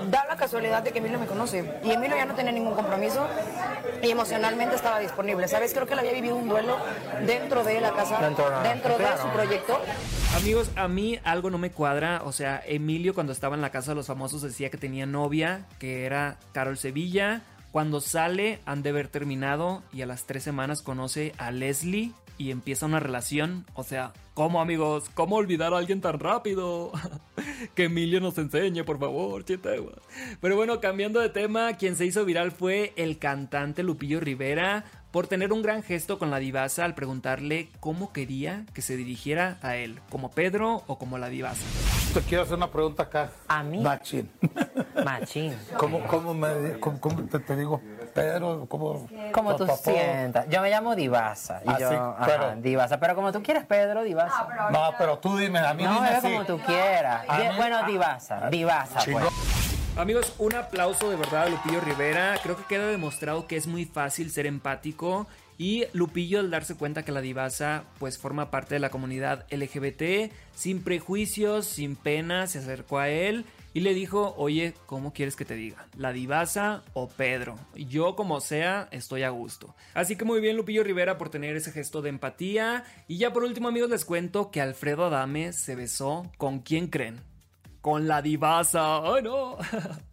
da 0.10 0.26
la 0.28 0.38
casualidad 0.38 0.82
de 0.82 0.92
que 0.92 1.00
Emilio 1.00 1.20
me 1.20 1.26
conoce. 1.26 1.82
Y 1.84 1.92
Emilio 1.92 2.16
ya 2.16 2.26
no 2.26 2.34
tenía 2.34 2.52
ningún 2.52 2.74
compromiso 2.74 3.28
y 4.02 4.10
emocionalmente 4.10 4.76
estaba 4.76 5.00
disponible. 5.00 5.48
¿Sabes? 5.48 5.74
Creo 5.74 5.86
que 5.86 5.94
él 5.94 6.00
había 6.00 6.14
vivido 6.14 6.36
un 6.36 6.48
duelo 6.48 6.78
dentro 7.26 7.64
de 7.64 7.82
la 7.82 7.92
casa, 7.92 8.20
dentro, 8.22 8.98
de 8.98 9.18
su 9.22 9.28
proyecto. 9.34 9.80
Amigos, 10.38 10.72
a 10.78 10.88
mí 10.88 11.20
algo 11.26 11.50
no 11.50 11.58
me 11.58 11.72
cuadra. 11.72 12.22
O 12.24 12.32
sea, 12.32 12.62
Emilio 12.66 13.14
cuando 13.14 13.34
estaba 13.34 13.56
en 13.56 13.62
la 13.62 13.72
casa 13.72 13.92
de 13.92 13.96
los 13.96 14.08
famosos 14.08 14.42
decía 14.42 14.70
que 14.70 14.78
tenía 14.78 15.06
novia, 15.06 15.66
que 15.80 16.06
era 16.06 16.38
Carol 16.54 16.78
Sevilla 16.78 17.42
Cuando 17.72 18.02
sale, 18.02 18.60
han 18.66 18.84
de 18.84 18.90
haber 18.90 19.08
terminado 19.08 19.82
y 19.94 20.02
a 20.02 20.06
las 20.06 20.26
tres 20.26 20.44
semanas 20.44 20.82
conoce 20.82 21.34
a 21.38 21.52
Leslie 21.52 22.12
y 22.38 22.52
empieza 22.52 22.86
una 22.86 23.00
relación. 23.00 23.66
O 23.76 23.84
sea, 23.84 24.12
¿cómo 24.34 24.62
amigos? 24.62 25.10
¿Cómo 25.14 25.38
olvidar 25.38 25.74
a 25.74 25.78
alguien 25.78 26.02
tan 26.02 26.20
rápido? 26.20 26.92
que 27.76 27.86
Emilio 27.86 28.20
nos 28.20 28.38
enseñe, 28.38 28.84
por 28.84 29.00
favor, 29.00 29.46
chitegua. 29.46 29.94
Pero 30.42 30.56
bueno, 30.58 30.82
cambiando 30.82 31.22
de 31.22 31.30
tema, 31.30 31.74
quien 31.78 31.96
se 31.96 32.06
hizo 32.06 32.26
viral 32.26 32.52
fue 32.52 32.94
el 32.98 33.20
cantante 33.20 33.84
Lupillo 33.84 34.20
Rivera 34.20 34.84
por 35.12 35.28
tener 35.28 35.54
un 35.54 35.62
gran 35.62 35.84
gesto 35.84 36.20
con 36.20 36.30
la 36.30 36.40
divasa 36.40 36.84
al 36.84 36.96
preguntarle 36.96 37.70
cómo 37.80 38.12
quería 38.12 38.66
que 38.74 38.82
se 38.82 38.98
dirigiera 38.98 39.60
a 39.62 39.78
él, 39.78 40.00
como 40.10 40.32
Pedro 40.32 40.84
o 40.88 40.98
como 40.98 41.18
la 41.18 41.30
divasa. 41.30 41.66
Te 42.14 42.20
quiero 42.22 42.44
hacer 42.44 42.58
una 42.58 42.70
pregunta 42.70 43.04
acá. 43.04 43.30
¿A 43.48 43.64
mí? 43.64 43.80
Machín. 43.80 44.30
Machín. 45.06 45.58
¿Cómo, 45.78 46.02
cómo, 46.08 46.34
me, 46.34 46.78
cómo, 46.80 47.00
cómo 47.00 47.24
te, 47.24 47.40
te 47.40 47.56
digo 47.56 47.80
Pedro? 48.14 48.66
¿Cómo, 48.68 49.08
Como 49.34 49.56
tú 49.56 49.66
papá? 49.66 49.78
sientas. 49.82 50.46
Yo 50.50 50.62
me 50.62 50.70
llamo 50.70 50.94
Divasa. 50.96 51.62
Y 51.66 51.70
Ah, 51.70 51.78
yo, 51.80 51.90
sí, 51.90 51.96
ajá, 51.96 52.24
pero- 52.26 52.56
Divasa. 52.58 53.00
Pero 53.00 53.16
como 53.16 53.32
tú 53.32 53.42
quieras, 53.42 53.66
Pedro, 53.66 54.04
Divasa. 54.04 54.46
No, 54.72 54.92
pero 54.98 55.20
tú 55.20 55.38
dime, 55.38 55.60
a 55.60 55.74
mí 55.74 55.84
No, 55.84 55.94
dime 55.94 56.08
así. 56.10 56.22
como 56.34 56.44
tú 56.46 56.60
quieras. 56.66 57.22
Mí- 57.30 57.56
bueno, 57.56 57.78
a- 57.78 57.84
Divasa. 57.84 58.50
Divasa, 58.50 59.00
Chingón. 59.00 59.24
pues. 59.24 59.98
Amigos, 59.98 60.34
un 60.38 60.56
aplauso 60.56 61.10
de 61.10 61.16
verdad 61.16 61.44
a 61.44 61.50
Lupillo 61.50 61.80
Rivera. 61.82 62.36
Creo 62.44 62.58
que 62.58 62.64
queda 62.64 62.88
demostrado 62.88 63.48
que 63.48 63.56
es 63.56 63.68
muy 63.68 63.86
fácil 63.86 64.32
ser 64.32 64.46
empático. 64.48 65.28
Y 65.62 65.86
Lupillo 65.94 66.40
al 66.40 66.50
darse 66.50 66.74
cuenta 66.74 67.06
que 67.06 67.12
la 67.12 67.22
divasa 67.22 67.84
pues 68.00 68.18
forma 68.18 68.50
parte 68.50 68.74
de 68.74 68.80
la 68.80 68.90
comunidad 68.90 69.46
LGBT, 69.52 70.34
sin 70.56 70.82
prejuicios, 70.82 71.68
sin 71.68 71.96
pena, 71.96 72.48
se 72.48 72.58
acercó 72.58 72.98
a 72.98 73.10
él 73.10 73.46
y 73.72 73.82
le 73.82 73.94
dijo, 73.94 74.34
oye, 74.40 74.74
¿cómo 74.88 75.14
quieres 75.14 75.36
que 75.36 75.46
te 75.46 75.54
diga? 75.54 75.86
¿La 75.96 76.14
divasa 76.14 76.82
o 76.94 77.10
Pedro? 77.10 77.60
Yo 77.76 78.16
como 78.16 78.42
sea, 78.42 78.88
estoy 78.90 79.22
a 79.22 79.30
gusto. 79.30 79.76
Así 79.94 80.16
que 80.16 80.26
muy 80.26 80.42
bien 80.42 80.58
Lupillo 80.58 80.84
Rivera 80.84 81.20
por 81.20 81.30
tener 81.30 81.56
ese 81.56 81.72
gesto 81.72 82.02
de 82.02 82.10
empatía. 82.10 82.84
Y 83.08 83.20
ya 83.20 83.32
por 83.32 83.44
último 83.44 83.68
amigos 83.68 83.92
les 83.92 84.04
cuento 84.04 84.50
que 84.50 84.62
Alfredo 84.62 85.06
Adame 85.06 85.54
se 85.54 85.76
besó 85.76 86.32
con 86.40 86.62
quién 86.62 86.88
creen? 86.88 87.22
con 87.82 88.08
la 88.08 88.22
divasa. 88.22 88.98
¡Ay, 88.98 89.24
no! 89.24 89.58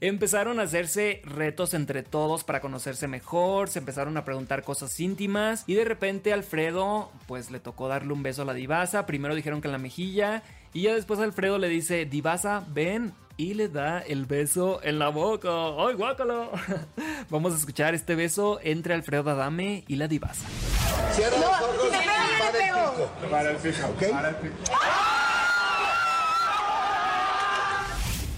Empezaron 0.00 0.60
a 0.60 0.64
hacerse 0.64 1.22
retos 1.24 1.74
entre 1.74 2.02
todos 2.02 2.44
para 2.44 2.60
conocerse 2.60 3.08
mejor, 3.08 3.68
se 3.68 3.78
empezaron 3.78 4.16
a 4.16 4.24
preguntar 4.24 4.62
cosas 4.62 4.98
íntimas 5.00 5.64
y 5.66 5.74
de 5.74 5.84
repente 5.84 6.32
Alfredo 6.32 7.10
pues 7.26 7.50
le 7.50 7.60
tocó 7.60 7.88
darle 7.88 8.12
un 8.12 8.22
beso 8.22 8.42
a 8.42 8.44
la 8.44 8.54
divasa, 8.54 9.06
primero 9.06 9.34
dijeron 9.34 9.60
que 9.60 9.68
en 9.68 9.72
la 9.72 9.78
mejilla 9.78 10.42
y 10.72 10.82
ya 10.82 10.94
después 10.94 11.20
Alfredo 11.20 11.58
le 11.58 11.68
dice, 11.68 12.04
divasa, 12.04 12.64
ven 12.68 13.14
y 13.38 13.54
le 13.54 13.68
da 13.68 14.00
el 14.00 14.26
beso 14.26 14.80
en 14.82 14.98
la 14.98 15.08
boca. 15.08 15.48
¡Ay, 15.78 15.94
guácalo! 15.94 16.50
Vamos 17.30 17.54
a 17.54 17.56
escuchar 17.56 17.94
este 17.94 18.14
beso 18.14 18.58
entre 18.62 18.94
Alfredo 18.94 19.30
Adame 19.30 19.84
y 19.88 19.96
la 19.96 20.08
divasa. 20.08 20.46
Cierra 21.12 21.36
los 21.38 21.46
ojos 21.46 21.76
y 23.24 23.30
para 23.30 23.50
el 24.30 24.36
pico. 24.36 24.54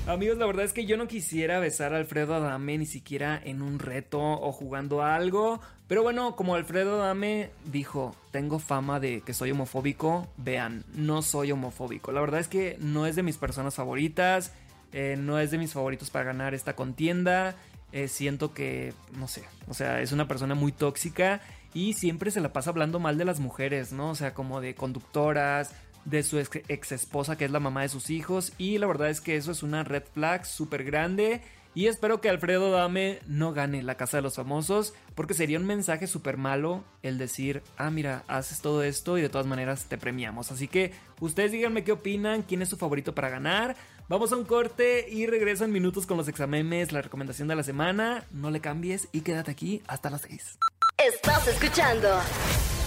Amigos, 0.09 0.38
la 0.38 0.47
verdad 0.47 0.65
es 0.65 0.73
que 0.73 0.87
yo 0.87 0.97
no 0.97 1.07
quisiera 1.07 1.59
besar 1.59 1.93
a 1.93 1.99
Alfredo 1.99 2.35
Adame 2.35 2.79
ni 2.79 2.87
siquiera 2.87 3.38
en 3.45 3.61
un 3.61 3.79
reto 3.79 4.19
o 4.19 4.53
jugando 4.53 5.03
a 5.03 5.15
algo. 5.15 5.61
Pero 5.87 6.03
bueno, 6.03 6.35
como 6.35 6.55
Alfredo 6.55 7.03
Adame 7.03 7.50
dijo, 7.67 8.17
tengo 8.31 8.59
fama 8.59 9.00
de 9.00 9.21
que 9.21 9.35
soy 9.35 9.50
homofóbico, 9.50 10.27
vean, 10.38 10.83
no 10.95 11.21
soy 11.21 11.53
homofóbico. 11.53 12.11
La 12.11 12.23
verdad 12.23 12.41
es 12.41 12.49
que 12.49 12.79
no 12.81 13.05
es 13.05 13.17
de 13.17 13.23
mis 13.23 13.37
personas 13.37 13.75
favoritas, 13.75 14.55
eh, 14.93 15.17
no 15.19 15.38
es 15.38 15.50
de 15.50 15.59
mis 15.59 15.75
favoritos 15.75 16.09
para 16.09 16.25
ganar 16.25 16.55
esta 16.55 16.75
contienda. 16.75 17.55
Eh, 17.93 18.09
siento 18.09 18.55
que, 18.55 18.95
no 19.12 19.29
sé, 19.29 19.45
o 19.69 19.75
sea, 19.75 20.00
es 20.00 20.12
una 20.12 20.27
persona 20.27 20.55
muy 20.55 20.73
tóxica 20.73 21.43
y 21.75 21.93
siempre 21.93 22.31
se 22.31 22.41
la 22.41 22.55
pasa 22.55 22.71
hablando 22.71 22.99
mal 22.99 23.19
de 23.19 23.27
las 23.27 23.41
mujeres, 23.41 23.93
¿no? 23.93 24.09
O 24.09 24.15
sea, 24.15 24.33
como 24.33 24.62
de 24.62 24.75
conductoras, 24.75 25.75
de 26.09 26.23
su 26.23 26.38
ex, 26.38 26.93
esposa 26.93 27.37
que 27.37 27.45
es 27.45 27.50
la 27.50 27.61
mamá 27.61 27.83
de 27.83 27.88
sus 27.88 28.11
hijos 28.11 28.53
y 28.59 28.79
la 28.79 28.87
verdad 28.87 29.11
es 29.11 29.21
que 29.21 29.37
eso 29.37 29.53
es 29.53 29.62
una 29.62 29.85
red 29.85 30.05
flag 30.15 30.47
súper 30.47 30.85
grande 30.85 31.43
y 31.75 31.87
espero 31.87 32.21
que 32.21 32.29
Alfredo 32.29 32.71
Dame 32.71 33.21
no 33.27 33.53
gane 33.53 33.83
la 33.83 33.97
casa 33.97 34.17
de 34.17 34.23
los 34.23 34.37
famosos 34.37 34.95
porque 35.15 35.35
sería 35.35 35.59
un 35.59 35.67
mensaje 35.67 36.07
súper 36.07 36.37
malo 36.37 36.83
el 37.03 37.19
decir, 37.19 37.62
ah 37.77 37.91
mira, 37.91 38.25
haces 38.27 38.61
todo 38.61 38.83
esto 38.83 39.19
y 39.19 39.23
de 39.23 39.29
todas 39.29 39.47
maneras 39.47 39.85
te 39.85 39.99
premiamos. 39.99 40.50
Así 40.50 40.67
que 40.67 40.93
ustedes 41.21 41.53
díganme 41.53 41.85
qué 41.85 41.93
opinan, 41.93 42.43
quién 42.43 42.62
es 42.62 42.71
su 42.71 42.79
favorito 42.79 43.15
para 43.15 43.29
ganar. 43.29 43.77
Vamos 44.09 44.33
a 44.33 44.37
un 44.37 44.45
corte 44.45 45.07
y 45.09 45.27
regreso 45.27 45.65
en 45.65 45.73
minutos 45.73 46.07
con 46.07 46.17
los 46.17 46.29
examemes, 46.29 46.91
la 46.91 47.03
recomendación 47.03 47.47
de 47.47 47.57
la 47.57 47.62
semana. 47.62 48.25
No 48.33 48.50
le 48.50 48.61
cambies 48.61 49.09
y 49.12 49.21
quédate 49.21 49.50
aquí 49.50 49.83
hasta 49.87 50.11
las 50.11 50.23
6. 50.23 50.59
Estás 50.97 51.47
escuchando 51.47 52.09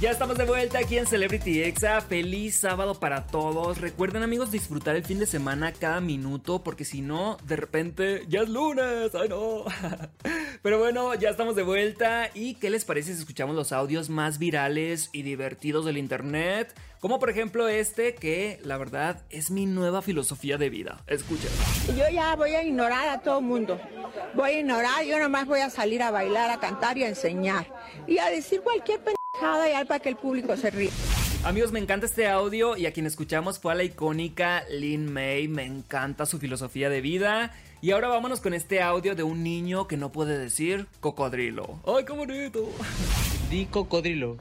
Ya 0.00 0.12
estamos 0.12 0.38
de 0.38 0.46
vuelta 0.46 0.78
aquí 0.78 0.96
en 0.96 1.04
Celebrity 1.04 1.62
Exa. 1.62 2.00
Feliz 2.00 2.56
sábado 2.56 2.98
para 2.98 3.26
todos. 3.26 3.82
Recuerden 3.82 4.22
amigos 4.22 4.50
disfrutar 4.50 4.96
el 4.96 5.04
fin 5.04 5.18
de 5.18 5.26
semana 5.26 5.72
cada 5.72 6.00
minuto 6.00 6.64
porque 6.64 6.86
si 6.86 7.02
no, 7.02 7.36
de 7.44 7.56
repente 7.56 8.24
ya 8.26 8.40
es 8.40 8.48
lunes. 8.48 9.14
Ay 9.14 9.28
no. 9.28 9.64
Pero 10.62 10.78
bueno, 10.78 11.12
ya 11.16 11.28
estamos 11.28 11.54
de 11.54 11.64
vuelta. 11.64 12.30
¿Y 12.32 12.54
qué 12.54 12.70
les 12.70 12.86
parece 12.86 13.12
si 13.12 13.20
escuchamos 13.20 13.54
los 13.54 13.72
audios 13.72 14.08
más 14.08 14.38
virales 14.38 15.10
y 15.12 15.20
divertidos 15.20 15.84
del 15.84 15.98
internet? 15.98 16.74
Como 17.00 17.18
por 17.18 17.28
ejemplo 17.28 17.68
este 17.68 18.14
que 18.14 18.58
la 18.64 18.78
verdad 18.78 19.20
es 19.28 19.50
mi 19.50 19.66
nueva 19.66 20.00
filosofía 20.00 20.56
de 20.56 20.70
vida. 20.70 21.04
Escuchen. 21.08 21.50
Yo 21.88 22.08
ya 22.10 22.36
voy 22.36 22.54
a 22.54 22.62
ignorar 22.62 23.10
a 23.10 23.20
todo 23.20 23.42
mundo. 23.42 23.78
Voy 24.32 24.50
a 24.52 24.60
ignorar, 24.60 25.04
yo 25.04 25.18
nomás 25.18 25.46
voy 25.46 25.60
a 25.60 25.68
salir 25.68 26.02
a 26.02 26.10
bailar, 26.10 26.48
a 26.48 26.58
cantar 26.58 26.96
y 26.96 27.04
a 27.04 27.08
enseñar. 27.08 27.66
Y 28.06 28.16
a 28.16 28.30
decir 28.30 28.62
cualquier 28.62 29.00
para 29.40 30.00
que 30.00 30.08
el 30.08 30.16
público 30.16 30.56
se 30.56 30.70
ríe. 30.70 30.90
Amigos, 31.44 31.72
me 31.72 31.78
encanta 31.78 32.06
este 32.06 32.28
audio 32.28 32.76
y 32.76 32.86
a 32.86 32.92
quien 32.92 33.06
escuchamos 33.06 33.58
fue 33.58 33.72
a 33.72 33.74
la 33.74 33.82
icónica 33.82 34.64
Lin 34.70 35.10
May. 35.10 35.48
Me 35.48 35.64
encanta 35.64 36.26
su 36.26 36.38
filosofía 36.38 36.90
de 36.90 37.00
vida. 37.00 37.52
Y 37.80 37.92
ahora 37.92 38.08
vámonos 38.08 38.40
con 38.40 38.52
este 38.52 38.82
audio 38.82 39.14
de 39.14 39.22
un 39.22 39.42
niño 39.42 39.88
que 39.88 39.96
no 39.96 40.12
puede 40.12 40.36
decir 40.36 40.86
cocodrilo. 41.00 41.80
¡Ay, 41.86 42.04
qué 42.04 42.12
bonito! 42.12 42.68
Di 43.50 43.66
cocodrilo. 43.66 44.36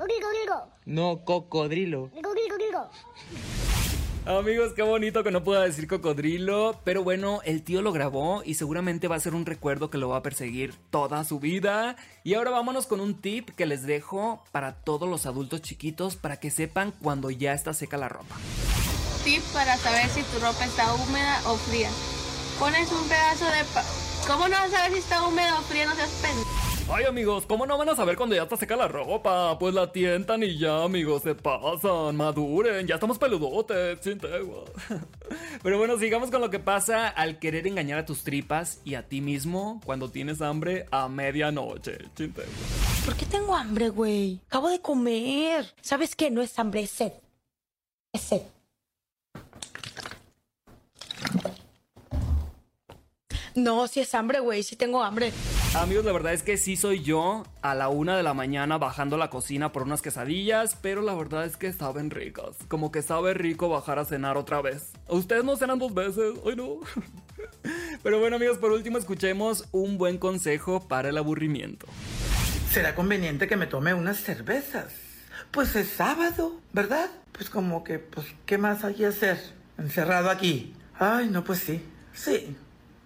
No, 0.85 1.23
cocodrilo. 1.23 2.11
Amigos, 4.29 4.73
qué 4.75 4.83
bonito 4.83 5.23
que 5.23 5.31
no 5.31 5.43
pueda 5.43 5.63
decir 5.63 5.87
cocodrilo. 5.87 6.79
Pero 6.83 7.03
bueno, 7.03 7.41
el 7.45 7.63
tío 7.63 7.81
lo 7.81 7.91
grabó 7.91 8.43
y 8.45 8.53
seguramente 8.53 9.07
va 9.07 9.15
a 9.15 9.19
ser 9.19 9.33
un 9.33 9.43
recuerdo 9.47 9.89
que 9.89 9.97
lo 9.97 10.09
va 10.09 10.17
a 10.17 10.21
perseguir 10.21 10.75
toda 10.91 11.23
su 11.23 11.39
vida. 11.39 11.95
Y 12.23 12.35
ahora 12.35 12.51
vámonos 12.51 12.85
con 12.85 12.99
un 12.99 13.15
tip 13.19 13.49
que 13.49 13.65
les 13.65 13.87
dejo 13.87 14.43
para 14.51 14.75
todos 14.75 15.09
los 15.09 15.25
adultos 15.25 15.63
chiquitos 15.63 16.15
para 16.15 16.39
que 16.39 16.51
sepan 16.51 16.91
cuando 17.01 17.31
ya 17.31 17.53
está 17.53 17.73
seca 17.73 17.97
la 17.97 18.07
ropa. 18.07 18.35
Tip 19.23 19.41
para 19.51 19.75
saber 19.77 20.07
si 20.09 20.21
tu 20.21 20.37
ropa 20.39 20.63
está 20.63 20.93
húmeda 20.93 21.41
o 21.47 21.55
fría. 21.57 21.89
Pones 22.59 22.91
un 22.91 23.07
pedazo 23.09 23.45
de... 23.45 23.63
pa- 23.73 23.83
¿Cómo 24.27 24.47
no 24.47 24.51
vas 24.57 24.71
a 24.73 24.77
saber 24.77 24.91
si 24.93 24.99
está 24.99 25.25
húmeda 25.27 25.57
o 25.57 25.61
fría? 25.63 25.87
No 25.87 25.95
seas 25.95 26.09
pendejo. 26.21 26.47
Ay 26.91 27.05
amigos, 27.05 27.45
¿cómo 27.45 27.67
no 27.67 27.77
van 27.77 27.89
a 27.89 27.95
saber 27.95 28.17
cuando 28.17 28.35
ya 28.35 28.43
está 28.43 28.57
seca 28.57 28.75
la 28.75 28.87
ropa? 28.87 29.59
Pues 29.59 29.75
la 29.75 29.91
tientan 29.91 30.41
y 30.41 30.57
ya 30.57 30.83
amigos, 30.83 31.21
se 31.21 31.35
pasan, 31.35 32.15
maduren, 32.15 32.87
ya 32.87 32.95
estamos 32.95 33.19
peludotes, 33.19 34.01
chintegua. 34.01 34.65
Pero 35.63 35.77
bueno, 35.77 35.99
sigamos 35.99 36.31
con 36.31 36.41
lo 36.41 36.49
que 36.49 36.57
pasa 36.57 37.07
al 37.07 37.37
querer 37.37 37.67
engañar 37.67 37.99
a 37.99 38.05
tus 38.05 38.23
tripas 38.23 38.81
y 38.85 38.95
a 38.95 39.07
ti 39.07 39.21
mismo 39.21 39.79
cuando 39.85 40.09
tienes 40.09 40.41
hambre 40.41 40.87
a 40.89 41.07
medianoche, 41.07 41.99
chintegua. 42.15 42.51
¿Por 43.05 43.15
qué 43.15 43.27
tengo 43.27 43.55
hambre, 43.55 43.89
güey? 43.89 44.39
Acabo 44.47 44.69
de 44.69 44.81
comer. 44.81 45.71
¿Sabes 45.81 46.15
qué? 46.15 46.31
No 46.31 46.41
es 46.41 46.57
hambre, 46.57 46.81
es 46.81 46.89
sed. 46.89 47.13
Es 48.11 48.21
sed. 48.21 48.41
No, 53.53 53.87
si 53.87 53.99
es 53.99 54.15
hambre, 54.15 54.39
güey, 54.39 54.63
sí 54.63 54.75
tengo 54.75 55.03
hambre. 55.03 55.31
Amigos, 55.75 56.03
la 56.03 56.11
verdad 56.11 56.33
es 56.33 56.41
que 56.41 56.57
sí 56.57 56.75
soy 56.75 57.03
yo 57.03 57.45
a 57.61 57.75
la 57.75 57.89
una 57.89 58.17
de 58.17 58.23
la 58.23 58.33
mañana 58.33 58.79
bajando 58.79 59.17
la 59.17 59.29
cocina 59.29 59.71
por 59.71 59.83
unas 59.83 60.01
quesadillas, 60.01 60.75
pero 60.81 61.03
la 61.03 61.13
verdad 61.13 61.45
es 61.45 61.57
que 61.57 61.71
saben 61.71 62.09
ricas. 62.09 62.55
Como 62.67 62.91
que 62.91 63.03
sabe 63.03 63.35
rico 63.35 63.69
bajar 63.69 63.99
a 63.99 64.05
cenar 64.05 64.35
otra 64.35 64.63
vez. 64.63 64.91
¿Ustedes 65.07 65.43
no 65.43 65.55
cenan 65.57 65.77
dos 65.77 65.93
veces? 65.93 66.33
Ay, 66.43 66.55
no. 66.55 66.79
Pero 68.03 68.19
bueno, 68.19 68.37
amigos, 68.37 68.57
por 68.57 68.71
último 68.71 68.97
escuchemos 68.97 69.65
un 69.71 69.97
buen 69.97 70.17
consejo 70.17 70.87
para 70.87 71.09
el 71.09 71.17
aburrimiento. 71.17 71.85
Será 72.71 72.95
conveniente 72.95 73.47
que 73.47 73.55
me 73.55 73.67
tome 73.67 73.93
unas 73.93 74.17
cervezas. 74.17 74.93
Pues 75.51 75.75
es 75.75 75.89
sábado, 75.89 76.59
¿verdad? 76.73 77.09
Pues 77.31 77.49
como 77.49 77.83
que, 77.83 77.99
pues, 77.99 78.25
¿qué 78.45 78.57
más 78.57 78.83
hay 78.83 78.95
que 78.95 79.05
hacer? 79.05 79.39
Encerrado 79.77 80.29
aquí. 80.31 80.73
Ay, 80.97 81.27
no, 81.29 81.43
pues 81.43 81.59
sí. 81.59 81.85
Sí. 82.13 82.55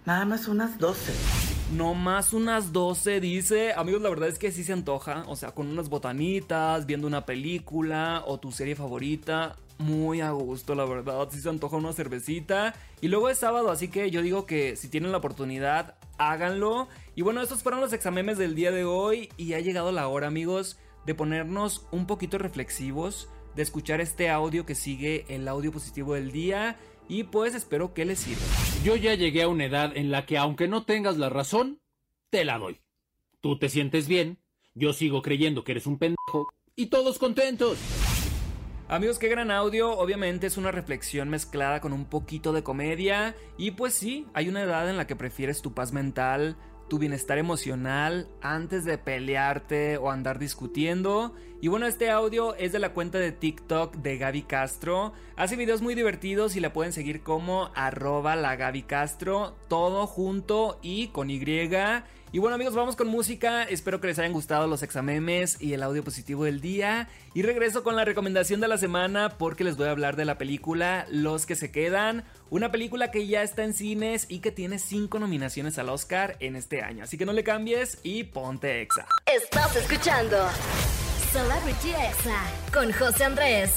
Nada 0.06 0.24
más 0.24 0.48
unas 0.48 0.78
12. 0.78 1.43
No 1.72 1.94
más 1.94 2.32
unas 2.32 2.72
12, 2.72 3.20
dice. 3.20 3.72
Amigos, 3.72 4.02
la 4.02 4.10
verdad 4.10 4.28
es 4.28 4.38
que 4.38 4.52
sí 4.52 4.62
se 4.64 4.72
antoja. 4.72 5.24
O 5.26 5.34
sea, 5.34 5.52
con 5.52 5.68
unas 5.68 5.88
botanitas, 5.88 6.86
viendo 6.86 7.06
una 7.06 7.24
película 7.24 8.22
o 8.26 8.38
tu 8.38 8.52
serie 8.52 8.76
favorita. 8.76 9.56
muy 9.78 10.20
a 10.20 10.30
gusto, 10.30 10.74
la 10.74 10.84
verdad. 10.84 11.28
Si 11.30 11.40
se 11.40 11.48
antoja 11.48 11.76
una 11.76 11.92
cervecita. 11.92 12.74
Y 13.00 13.08
luego 13.08 13.28
es 13.28 13.38
sábado, 13.38 13.70
así 13.70 13.88
que 13.88 14.10
yo 14.10 14.22
digo 14.22 14.46
que 14.46 14.76
si 14.76 14.88
tienen 14.88 15.10
la 15.10 15.18
oportunidad, 15.18 15.96
háganlo. 16.18 16.88
Y 17.16 17.22
bueno, 17.22 17.42
estos 17.42 17.62
fueron 17.62 17.80
los 17.80 17.92
examemes 17.92 18.38
del 18.38 18.54
día 18.54 18.70
de 18.70 18.84
hoy. 18.84 19.30
Y 19.36 19.54
ha 19.54 19.60
llegado 19.60 19.90
la 19.90 20.06
hora, 20.06 20.28
amigos, 20.28 20.78
de 21.06 21.14
ponernos 21.14 21.86
un 21.90 22.06
poquito 22.06 22.38
reflexivos. 22.38 23.28
De 23.56 23.62
escuchar 23.62 24.00
este 24.00 24.30
audio 24.30 24.66
que 24.66 24.74
sigue 24.74 25.24
el 25.28 25.48
audio 25.48 25.72
positivo 25.72 26.14
del 26.14 26.30
día. 26.30 26.76
Y 27.08 27.24
pues 27.24 27.54
espero 27.54 27.94
que 27.94 28.04
les 28.04 28.20
sirva. 28.20 28.63
Yo 28.84 28.96
ya 28.96 29.14
llegué 29.14 29.44
a 29.44 29.48
una 29.48 29.64
edad 29.64 29.96
en 29.96 30.10
la 30.10 30.26
que 30.26 30.36
aunque 30.36 30.68
no 30.68 30.84
tengas 30.84 31.16
la 31.16 31.30
razón, 31.30 31.80
te 32.28 32.44
la 32.44 32.58
doy. 32.58 32.82
Tú 33.40 33.58
te 33.58 33.70
sientes 33.70 34.08
bien, 34.08 34.36
yo 34.74 34.92
sigo 34.92 35.22
creyendo 35.22 35.64
que 35.64 35.72
eres 35.72 35.86
un 35.86 35.98
pendejo 35.98 36.48
y 36.76 36.86
todos 36.88 37.18
contentos. 37.18 37.78
Amigos, 38.86 39.18
qué 39.18 39.28
gran 39.28 39.50
audio. 39.50 39.96
Obviamente 39.96 40.46
es 40.46 40.58
una 40.58 40.70
reflexión 40.70 41.30
mezclada 41.30 41.80
con 41.80 41.94
un 41.94 42.04
poquito 42.04 42.52
de 42.52 42.62
comedia. 42.62 43.34
Y 43.56 43.70
pues 43.70 43.94
sí, 43.94 44.26
hay 44.34 44.50
una 44.50 44.60
edad 44.60 44.90
en 44.90 44.98
la 44.98 45.06
que 45.06 45.16
prefieres 45.16 45.62
tu 45.62 45.72
paz 45.72 45.94
mental, 45.94 46.58
tu 46.90 46.98
bienestar 46.98 47.38
emocional, 47.38 48.28
antes 48.42 48.84
de 48.84 48.98
pelearte 48.98 49.96
o 49.96 50.10
andar 50.10 50.38
discutiendo. 50.38 51.34
Y 51.64 51.68
bueno, 51.68 51.86
este 51.86 52.10
audio 52.10 52.54
es 52.56 52.72
de 52.72 52.78
la 52.78 52.92
cuenta 52.92 53.16
de 53.16 53.32
TikTok 53.32 53.94
de 53.94 54.18
Gaby 54.18 54.42
Castro. 54.42 55.14
Hace 55.34 55.56
videos 55.56 55.80
muy 55.80 55.94
divertidos 55.94 56.56
y 56.56 56.60
la 56.60 56.74
pueden 56.74 56.92
seguir 56.92 57.22
como 57.22 57.70
arroba 57.74 58.36
la 58.36 58.54
Gaby 58.54 58.82
Castro, 58.82 59.56
todo 59.66 60.06
junto 60.06 60.78
y 60.82 61.06
con 61.06 61.30
Y. 61.30 61.40
Y 61.40 62.38
bueno 62.38 62.56
amigos, 62.56 62.74
vamos 62.74 62.96
con 62.96 63.08
música. 63.08 63.62
Espero 63.62 63.98
que 63.98 64.08
les 64.08 64.18
hayan 64.18 64.34
gustado 64.34 64.66
los 64.66 64.82
examemes 64.82 65.56
y 65.58 65.72
el 65.72 65.82
audio 65.82 66.04
positivo 66.04 66.44
del 66.44 66.60
día. 66.60 67.08
Y 67.32 67.40
regreso 67.40 67.82
con 67.82 67.96
la 67.96 68.04
recomendación 68.04 68.60
de 68.60 68.68
la 68.68 68.76
semana 68.76 69.30
porque 69.30 69.64
les 69.64 69.78
voy 69.78 69.86
a 69.86 69.92
hablar 69.92 70.16
de 70.16 70.26
la 70.26 70.36
película 70.36 71.06
Los 71.08 71.46
que 71.46 71.56
se 71.56 71.72
quedan. 71.72 72.24
Una 72.50 72.70
película 72.72 73.10
que 73.10 73.26
ya 73.26 73.42
está 73.42 73.64
en 73.64 73.72
cines 73.72 74.26
y 74.28 74.40
que 74.40 74.52
tiene 74.52 74.78
5 74.78 75.18
nominaciones 75.18 75.78
al 75.78 75.88
Oscar 75.88 76.36
en 76.40 76.56
este 76.56 76.82
año. 76.82 77.04
Así 77.04 77.16
que 77.16 77.24
no 77.24 77.32
le 77.32 77.42
cambies 77.42 78.00
y 78.02 78.24
ponte 78.24 78.82
exa. 78.82 79.06
Estás 79.24 79.74
escuchando 79.76 80.36
Celebrity 81.34 81.90
Exa 81.90 82.44
con 82.72 82.92
José 82.92 83.24
Andrés. 83.24 83.72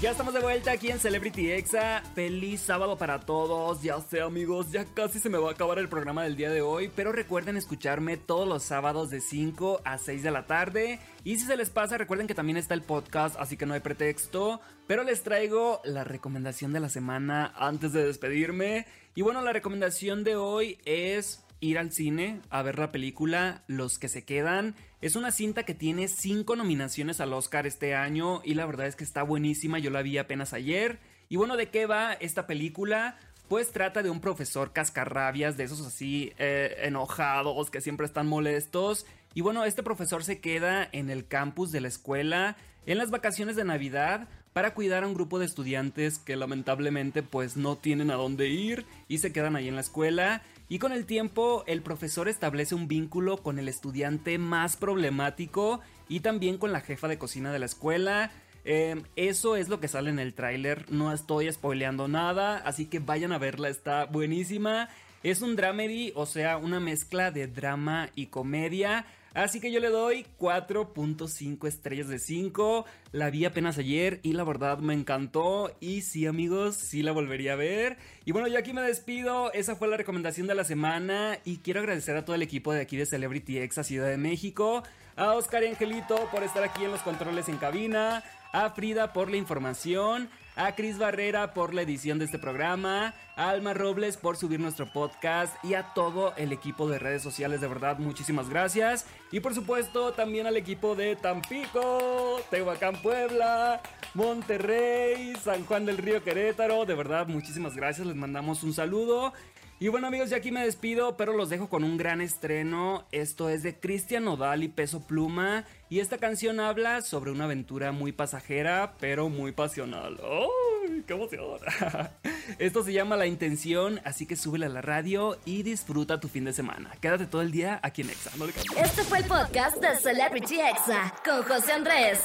Ya 0.00 0.12
estamos 0.12 0.34
de 0.34 0.40
vuelta 0.40 0.70
aquí 0.70 0.88
en 0.88 1.00
Celebrity 1.00 1.50
Exa. 1.50 2.04
Feliz 2.14 2.60
sábado 2.60 2.96
para 2.96 3.18
todos. 3.18 3.82
Ya 3.82 4.00
sé, 4.00 4.20
amigos, 4.20 4.70
ya 4.70 4.84
casi 4.84 5.18
se 5.18 5.30
me 5.30 5.38
va 5.38 5.48
a 5.48 5.52
acabar 5.54 5.80
el 5.80 5.88
programa 5.88 6.22
del 6.22 6.36
día 6.36 6.48
de 6.48 6.62
hoy. 6.62 6.92
Pero 6.94 7.10
recuerden 7.10 7.56
escucharme 7.56 8.16
todos 8.16 8.46
los 8.46 8.62
sábados 8.62 9.10
de 9.10 9.20
5 9.20 9.80
a 9.84 9.98
6 9.98 10.22
de 10.22 10.30
la 10.30 10.46
tarde. 10.46 11.00
Y 11.24 11.38
si 11.38 11.46
se 11.46 11.56
les 11.56 11.70
pasa, 11.70 11.98
recuerden 11.98 12.28
que 12.28 12.34
también 12.36 12.56
está 12.56 12.74
el 12.74 12.82
podcast, 12.82 13.34
así 13.40 13.56
que 13.56 13.66
no 13.66 13.74
hay 13.74 13.80
pretexto. 13.80 14.60
Pero 14.86 15.02
les 15.02 15.24
traigo 15.24 15.80
la 15.82 16.04
recomendación 16.04 16.72
de 16.72 16.78
la 16.78 16.88
semana 16.88 17.52
antes 17.56 17.92
de 17.92 18.06
despedirme. 18.06 18.86
Y 19.16 19.22
bueno, 19.22 19.42
la 19.42 19.52
recomendación 19.52 20.22
de 20.22 20.36
hoy 20.36 20.78
es 20.84 21.45
ir 21.60 21.78
al 21.78 21.92
cine 21.92 22.40
a 22.50 22.62
ver 22.62 22.78
la 22.78 22.92
película 22.92 23.62
Los 23.66 23.98
que 23.98 24.08
se 24.08 24.24
quedan. 24.24 24.74
Es 25.00 25.16
una 25.16 25.30
cinta 25.30 25.64
que 25.64 25.74
tiene 25.74 26.08
5 26.08 26.56
nominaciones 26.56 27.20
al 27.20 27.32
Oscar 27.32 27.66
este 27.66 27.94
año 27.94 28.40
y 28.44 28.54
la 28.54 28.66
verdad 28.66 28.86
es 28.86 28.96
que 28.96 29.04
está 29.04 29.22
buenísima, 29.22 29.78
yo 29.78 29.90
la 29.90 30.02
vi 30.02 30.18
apenas 30.18 30.52
ayer. 30.52 30.98
Y 31.28 31.36
bueno, 31.36 31.56
¿de 31.56 31.70
qué 31.70 31.86
va 31.86 32.12
esta 32.12 32.46
película? 32.46 33.18
Pues 33.48 33.72
trata 33.72 34.02
de 34.02 34.10
un 34.10 34.20
profesor 34.20 34.72
cascarrabias, 34.72 35.56
de 35.56 35.64
esos 35.64 35.80
así 35.86 36.32
eh, 36.38 36.76
enojados, 36.82 37.70
que 37.70 37.80
siempre 37.80 38.06
están 38.06 38.26
molestos. 38.26 39.06
Y 39.34 39.40
bueno, 39.40 39.64
este 39.64 39.82
profesor 39.82 40.24
se 40.24 40.40
queda 40.40 40.88
en 40.92 41.10
el 41.10 41.26
campus 41.26 41.70
de 41.70 41.80
la 41.80 41.88
escuela 41.88 42.56
en 42.86 42.98
las 42.98 43.10
vacaciones 43.10 43.56
de 43.56 43.64
Navidad 43.64 44.28
para 44.52 44.72
cuidar 44.72 45.04
a 45.04 45.06
un 45.06 45.14
grupo 45.14 45.38
de 45.38 45.44
estudiantes 45.44 46.18
que 46.18 46.36
lamentablemente 46.36 47.22
pues 47.22 47.56
no 47.56 47.76
tienen 47.76 48.10
a 48.10 48.14
dónde 48.14 48.48
ir 48.48 48.86
y 49.06 49.18
se 49.18 49.32
quedan 49.32 49.54
ahí 49.54 49.68
en 49.68 49.74
la 49.74 49.82
escuela. 49.82 50.42
Y 50.68 50.78
con 50.78 50.92
el 50.92 51.06
tiempo 51.06 51.62
el 51.66 51.82
profesor 51.82 52.28
establece 52.28 52.74
un 52.74 52.88
vínculo 52.88 53.36
con 53.38 53.58
el 53.58 53.68
estudiante 53.68 54.38
más 54.38 54.76
problemático 54.76 55.80
y 56.08 56.20
también 56.20 56.58
con 56.58 56.72
la 56.72 56.80
jefa 56.80 57.06
de 57.06 57.18
cocina 57.18 57.52
de 57.52 57.60
la 57.60 57.66
escuela. 57.66 58.32
Eh, 58.64 59.00
eso 59.14 59.54
es 59.54 59.68
lo 59.68 59.78
que 59.78 59.86
sale 59.86 60.10
en 60.10 60.18
el 60.18 60.34
tráiler, 60.34 60.90
no 60.90 61.12
estoy 61.12 61.52
spoileando 61.52 62.08
nada, 62.08 62.56
así 62.58 62.86
que 62.86 62.98
vayan 62.98 63.30
a 63.30 63.38
verla, 63.38 63.68
está 63.68 64.06
buenísima. 64.06 64.88
Es 65.22 65.40
un 65.40 65.54
dramedy, 65.54 66.12
o 66.16 66.26
sea, 66.26 66.56
una 66.56 66.80
mezcla 66.80 67.30
de 67.30 67.46
drama 67.46 68.10
y 68.16 68.26
comedia. 68.26 69.06
Así 69.36 69.60
que 69.60 69.70
yo 69.70 69.80
le 69.80 69.90
doy 69.90 70.24
4.5 70.38 71.68
estrellas 71.68 72.08
de 72.08 72.18
5. 72.18 72.86
La 73.12 73.28
vi 73.28 73.44
apenas 73.44 73.76
ayer 73.76 74.18
y 74.22 74.32
la 74.32 74.44
verdad 74.44 74.78
me 74.78 74.94
encantó. 74.94 75.76
Y 75.78 76.00
sí, 76.00 76.26
amigos, 76.26 76.76
sí 76.76 77.02
la 77.02 77.12
volvería 77.12 77.52
a 77.52 77.56
ver. 77.56 77.98
Y 78.24 78.32
bueno, 78.32 78.48
yo 78.48 78.58
aquí 78.58 78.72
me 78.72 78.80
despido. 78.80 79.52
Esa 79.52 79.76
fue 79.76 79.88
la 79.88 79.98
recomendación 79.98 80.46
de 80.46 80.54
la 80.54 80.64
semana. 80.64 81.38
Y 81.44 81.58
quiero 81.58 81.80
agradecer 81.80 82.16
a 82.16 82.24
todo 82.24 82.34
el 82.34 82.40
equipo 82.40 82.72
de 82.72 82.80
aquí 82.80 82.96
de 82.96 83.04
Celebrity 83.04 83.58
X 83.58 83.76
a 83.76 83.84
Ciudad 83.84 84.08
de 84.08 84.16
México. 84.16 84.82
A 85.16 85.34
Oscar 85.34 85.64
y 85.64 85.66
Angelito 85.66 86.16
por 86.32 86.42
estar 86.42 86.64
aquí 86.64 86.84
en 86.84 86.92
los 86.92 87.02
controles 87.02 87.50
en 87.50 87.58
cabina. 87.58 88.24
A 88.54 88.70
Frida 88.70 89.12
por 89.12 89.30
la 89.30 89.36
información 89.36 90.30
a 90.56 90.74
Cris 90.74 90.98
Barrera 90.98 91.52
por 91.52 91.74
la 91.74 91.82
edición 91.82 92.18
de 92.18 92.24
este 92.24 92.38
programa, 92.38 93.14
a 93.36 93.50
Alma 93.50 93.74
Robles 93.74 94.16
por 94.16 94.38
subir 94.38 94.58
nuestro 94.58 94.90
podcast 94.90 95.54
y 95.62 95.74
a 95.74 95.92
todo 95.94 96.34
el 96.36 96.50
equipo 96.52 96.88
de 96.88 96.98
redes 96.98 97.22
sociales, 97.22 97.60
de 97.60 97.68
verdad, 97.68 97.98
muchísimas 97.98 98.48
gracias. 98.48 99.06
Y 99.30 99.40
por 99.40 99.54
supuesto 99.54 100.12
también 100.12 100.46
al 100.46 100.56
equipo 100.56 100.96
de 100.96 101.14
Tampico, 101.14 102.40
Tehuacán, 102.50 102.96
Puebla, 103.02 103.82
Monterrey, 104.14 105.34
San 105.42 105.64
Juan 105.66 105.84
del 105.84 105.98
Río 105.98 106.24
Querétaro, 106.24 106.86
de 106.86 106.94
verdad, 106.94 107.26
muchísimas 107.28 107.76
gracias, 107.76 108.06
les 108.06 108.16
mandamos 108.16 108.62
un 108.62 108.72
saludo. 108.72 109.34
Y 109.78 109.88
bueno 109.88 110.06
amigos, 110.06 110.30
ya 110.30 110.38
aquí 110.38 110.50
me 110.50 110.64
despido, 110.64 111.18
pero 111.18 111.34
los 111.34 111.50
dejo 111.50 111.68
con 111.68 111.84
un 111.84 111.98
gran 111.98 112.22
estreno. 112.22 113.04
Esto 113.12 113.50
es 113.50 113.62
de 113.62 113.78
Cristian 113.78 114.24
Nodal 114.24 114.62
y 114.62 114.68
Peso 114.68 115.06
Pluma. 115.06 115.64
Y 115.90 116.00
esta 116.00 116.16
canción 116.16 116.60
habla 116.60 117.02
sobre 117.02 117.30
una 117.30 117.44
aventura 117.44 117.92
muy 117.92 118.12
pasajera, 118.12 118.94
pero 118.98 119.28
muy 119.28 119.52
pasional. 119.52 120.18
¡Ay, 120.22 121.04
qué 121.06 121.12
emoción! 121.12 121.60
Esto 122.58 122.82
se 122.84 122.94
llama 122.94 123.16
La 123.16 123.26
Intención, 123.26 124.00
así 124.04 124.24
que 124.24 124.34
súbele 124.34 124.64
a 124.64 124.70
la 124.70 124.80
radio 124.80 125.38
y 125.44 125.62
disfruta 125.62 126.20
tu 126.20 126.28
fin 126.28 126.44
de 126.44 126.54
semana. 126.54 126.92
Quédate 127.02 127.26
todo 127.26 127.42
el 127.42 127.50
día 127.50 127.78
aquí 127.82 128.00
en 128.00 128.10
Exa. 128.10 128.30
No 128.38 128.46
este 128.46 129.02
fue 129.04 129.18
el 129.18 129.24
podcast 129.26 129.76
de 129.76 129.94
Celebrity 130.00 130.58
Exa 130.58 131.12
con 131.22 131.42
José 131.42 131.72
Andrés. 131.72 132.20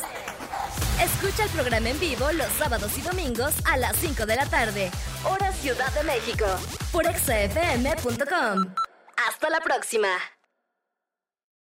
Escucha 1.04 1.44
el 1.44 1.50
programa 1.50 1.90
en 1.90 2.00
vivo 2.00 2.32
los 2.32 2.48
sábados 2.54 2.98
y 2.98 3.02
domingos 3.02 3.54
a 3.66 3.76
las 3.76 3.98
5 3.98 4.26
de 4.26 4.36
la 4.36 4.46
tarde, 4.46 4.90
hora 5.30 5.51
Ciudad 5.62 5.93
de 5.93 6.04
México, 6.04 6.45
por 6.91 7.06
exafm.com. 7.06 8.74
Hasta 9.28 9.50
la 9.52 9.60
próxima. 9.60 10.08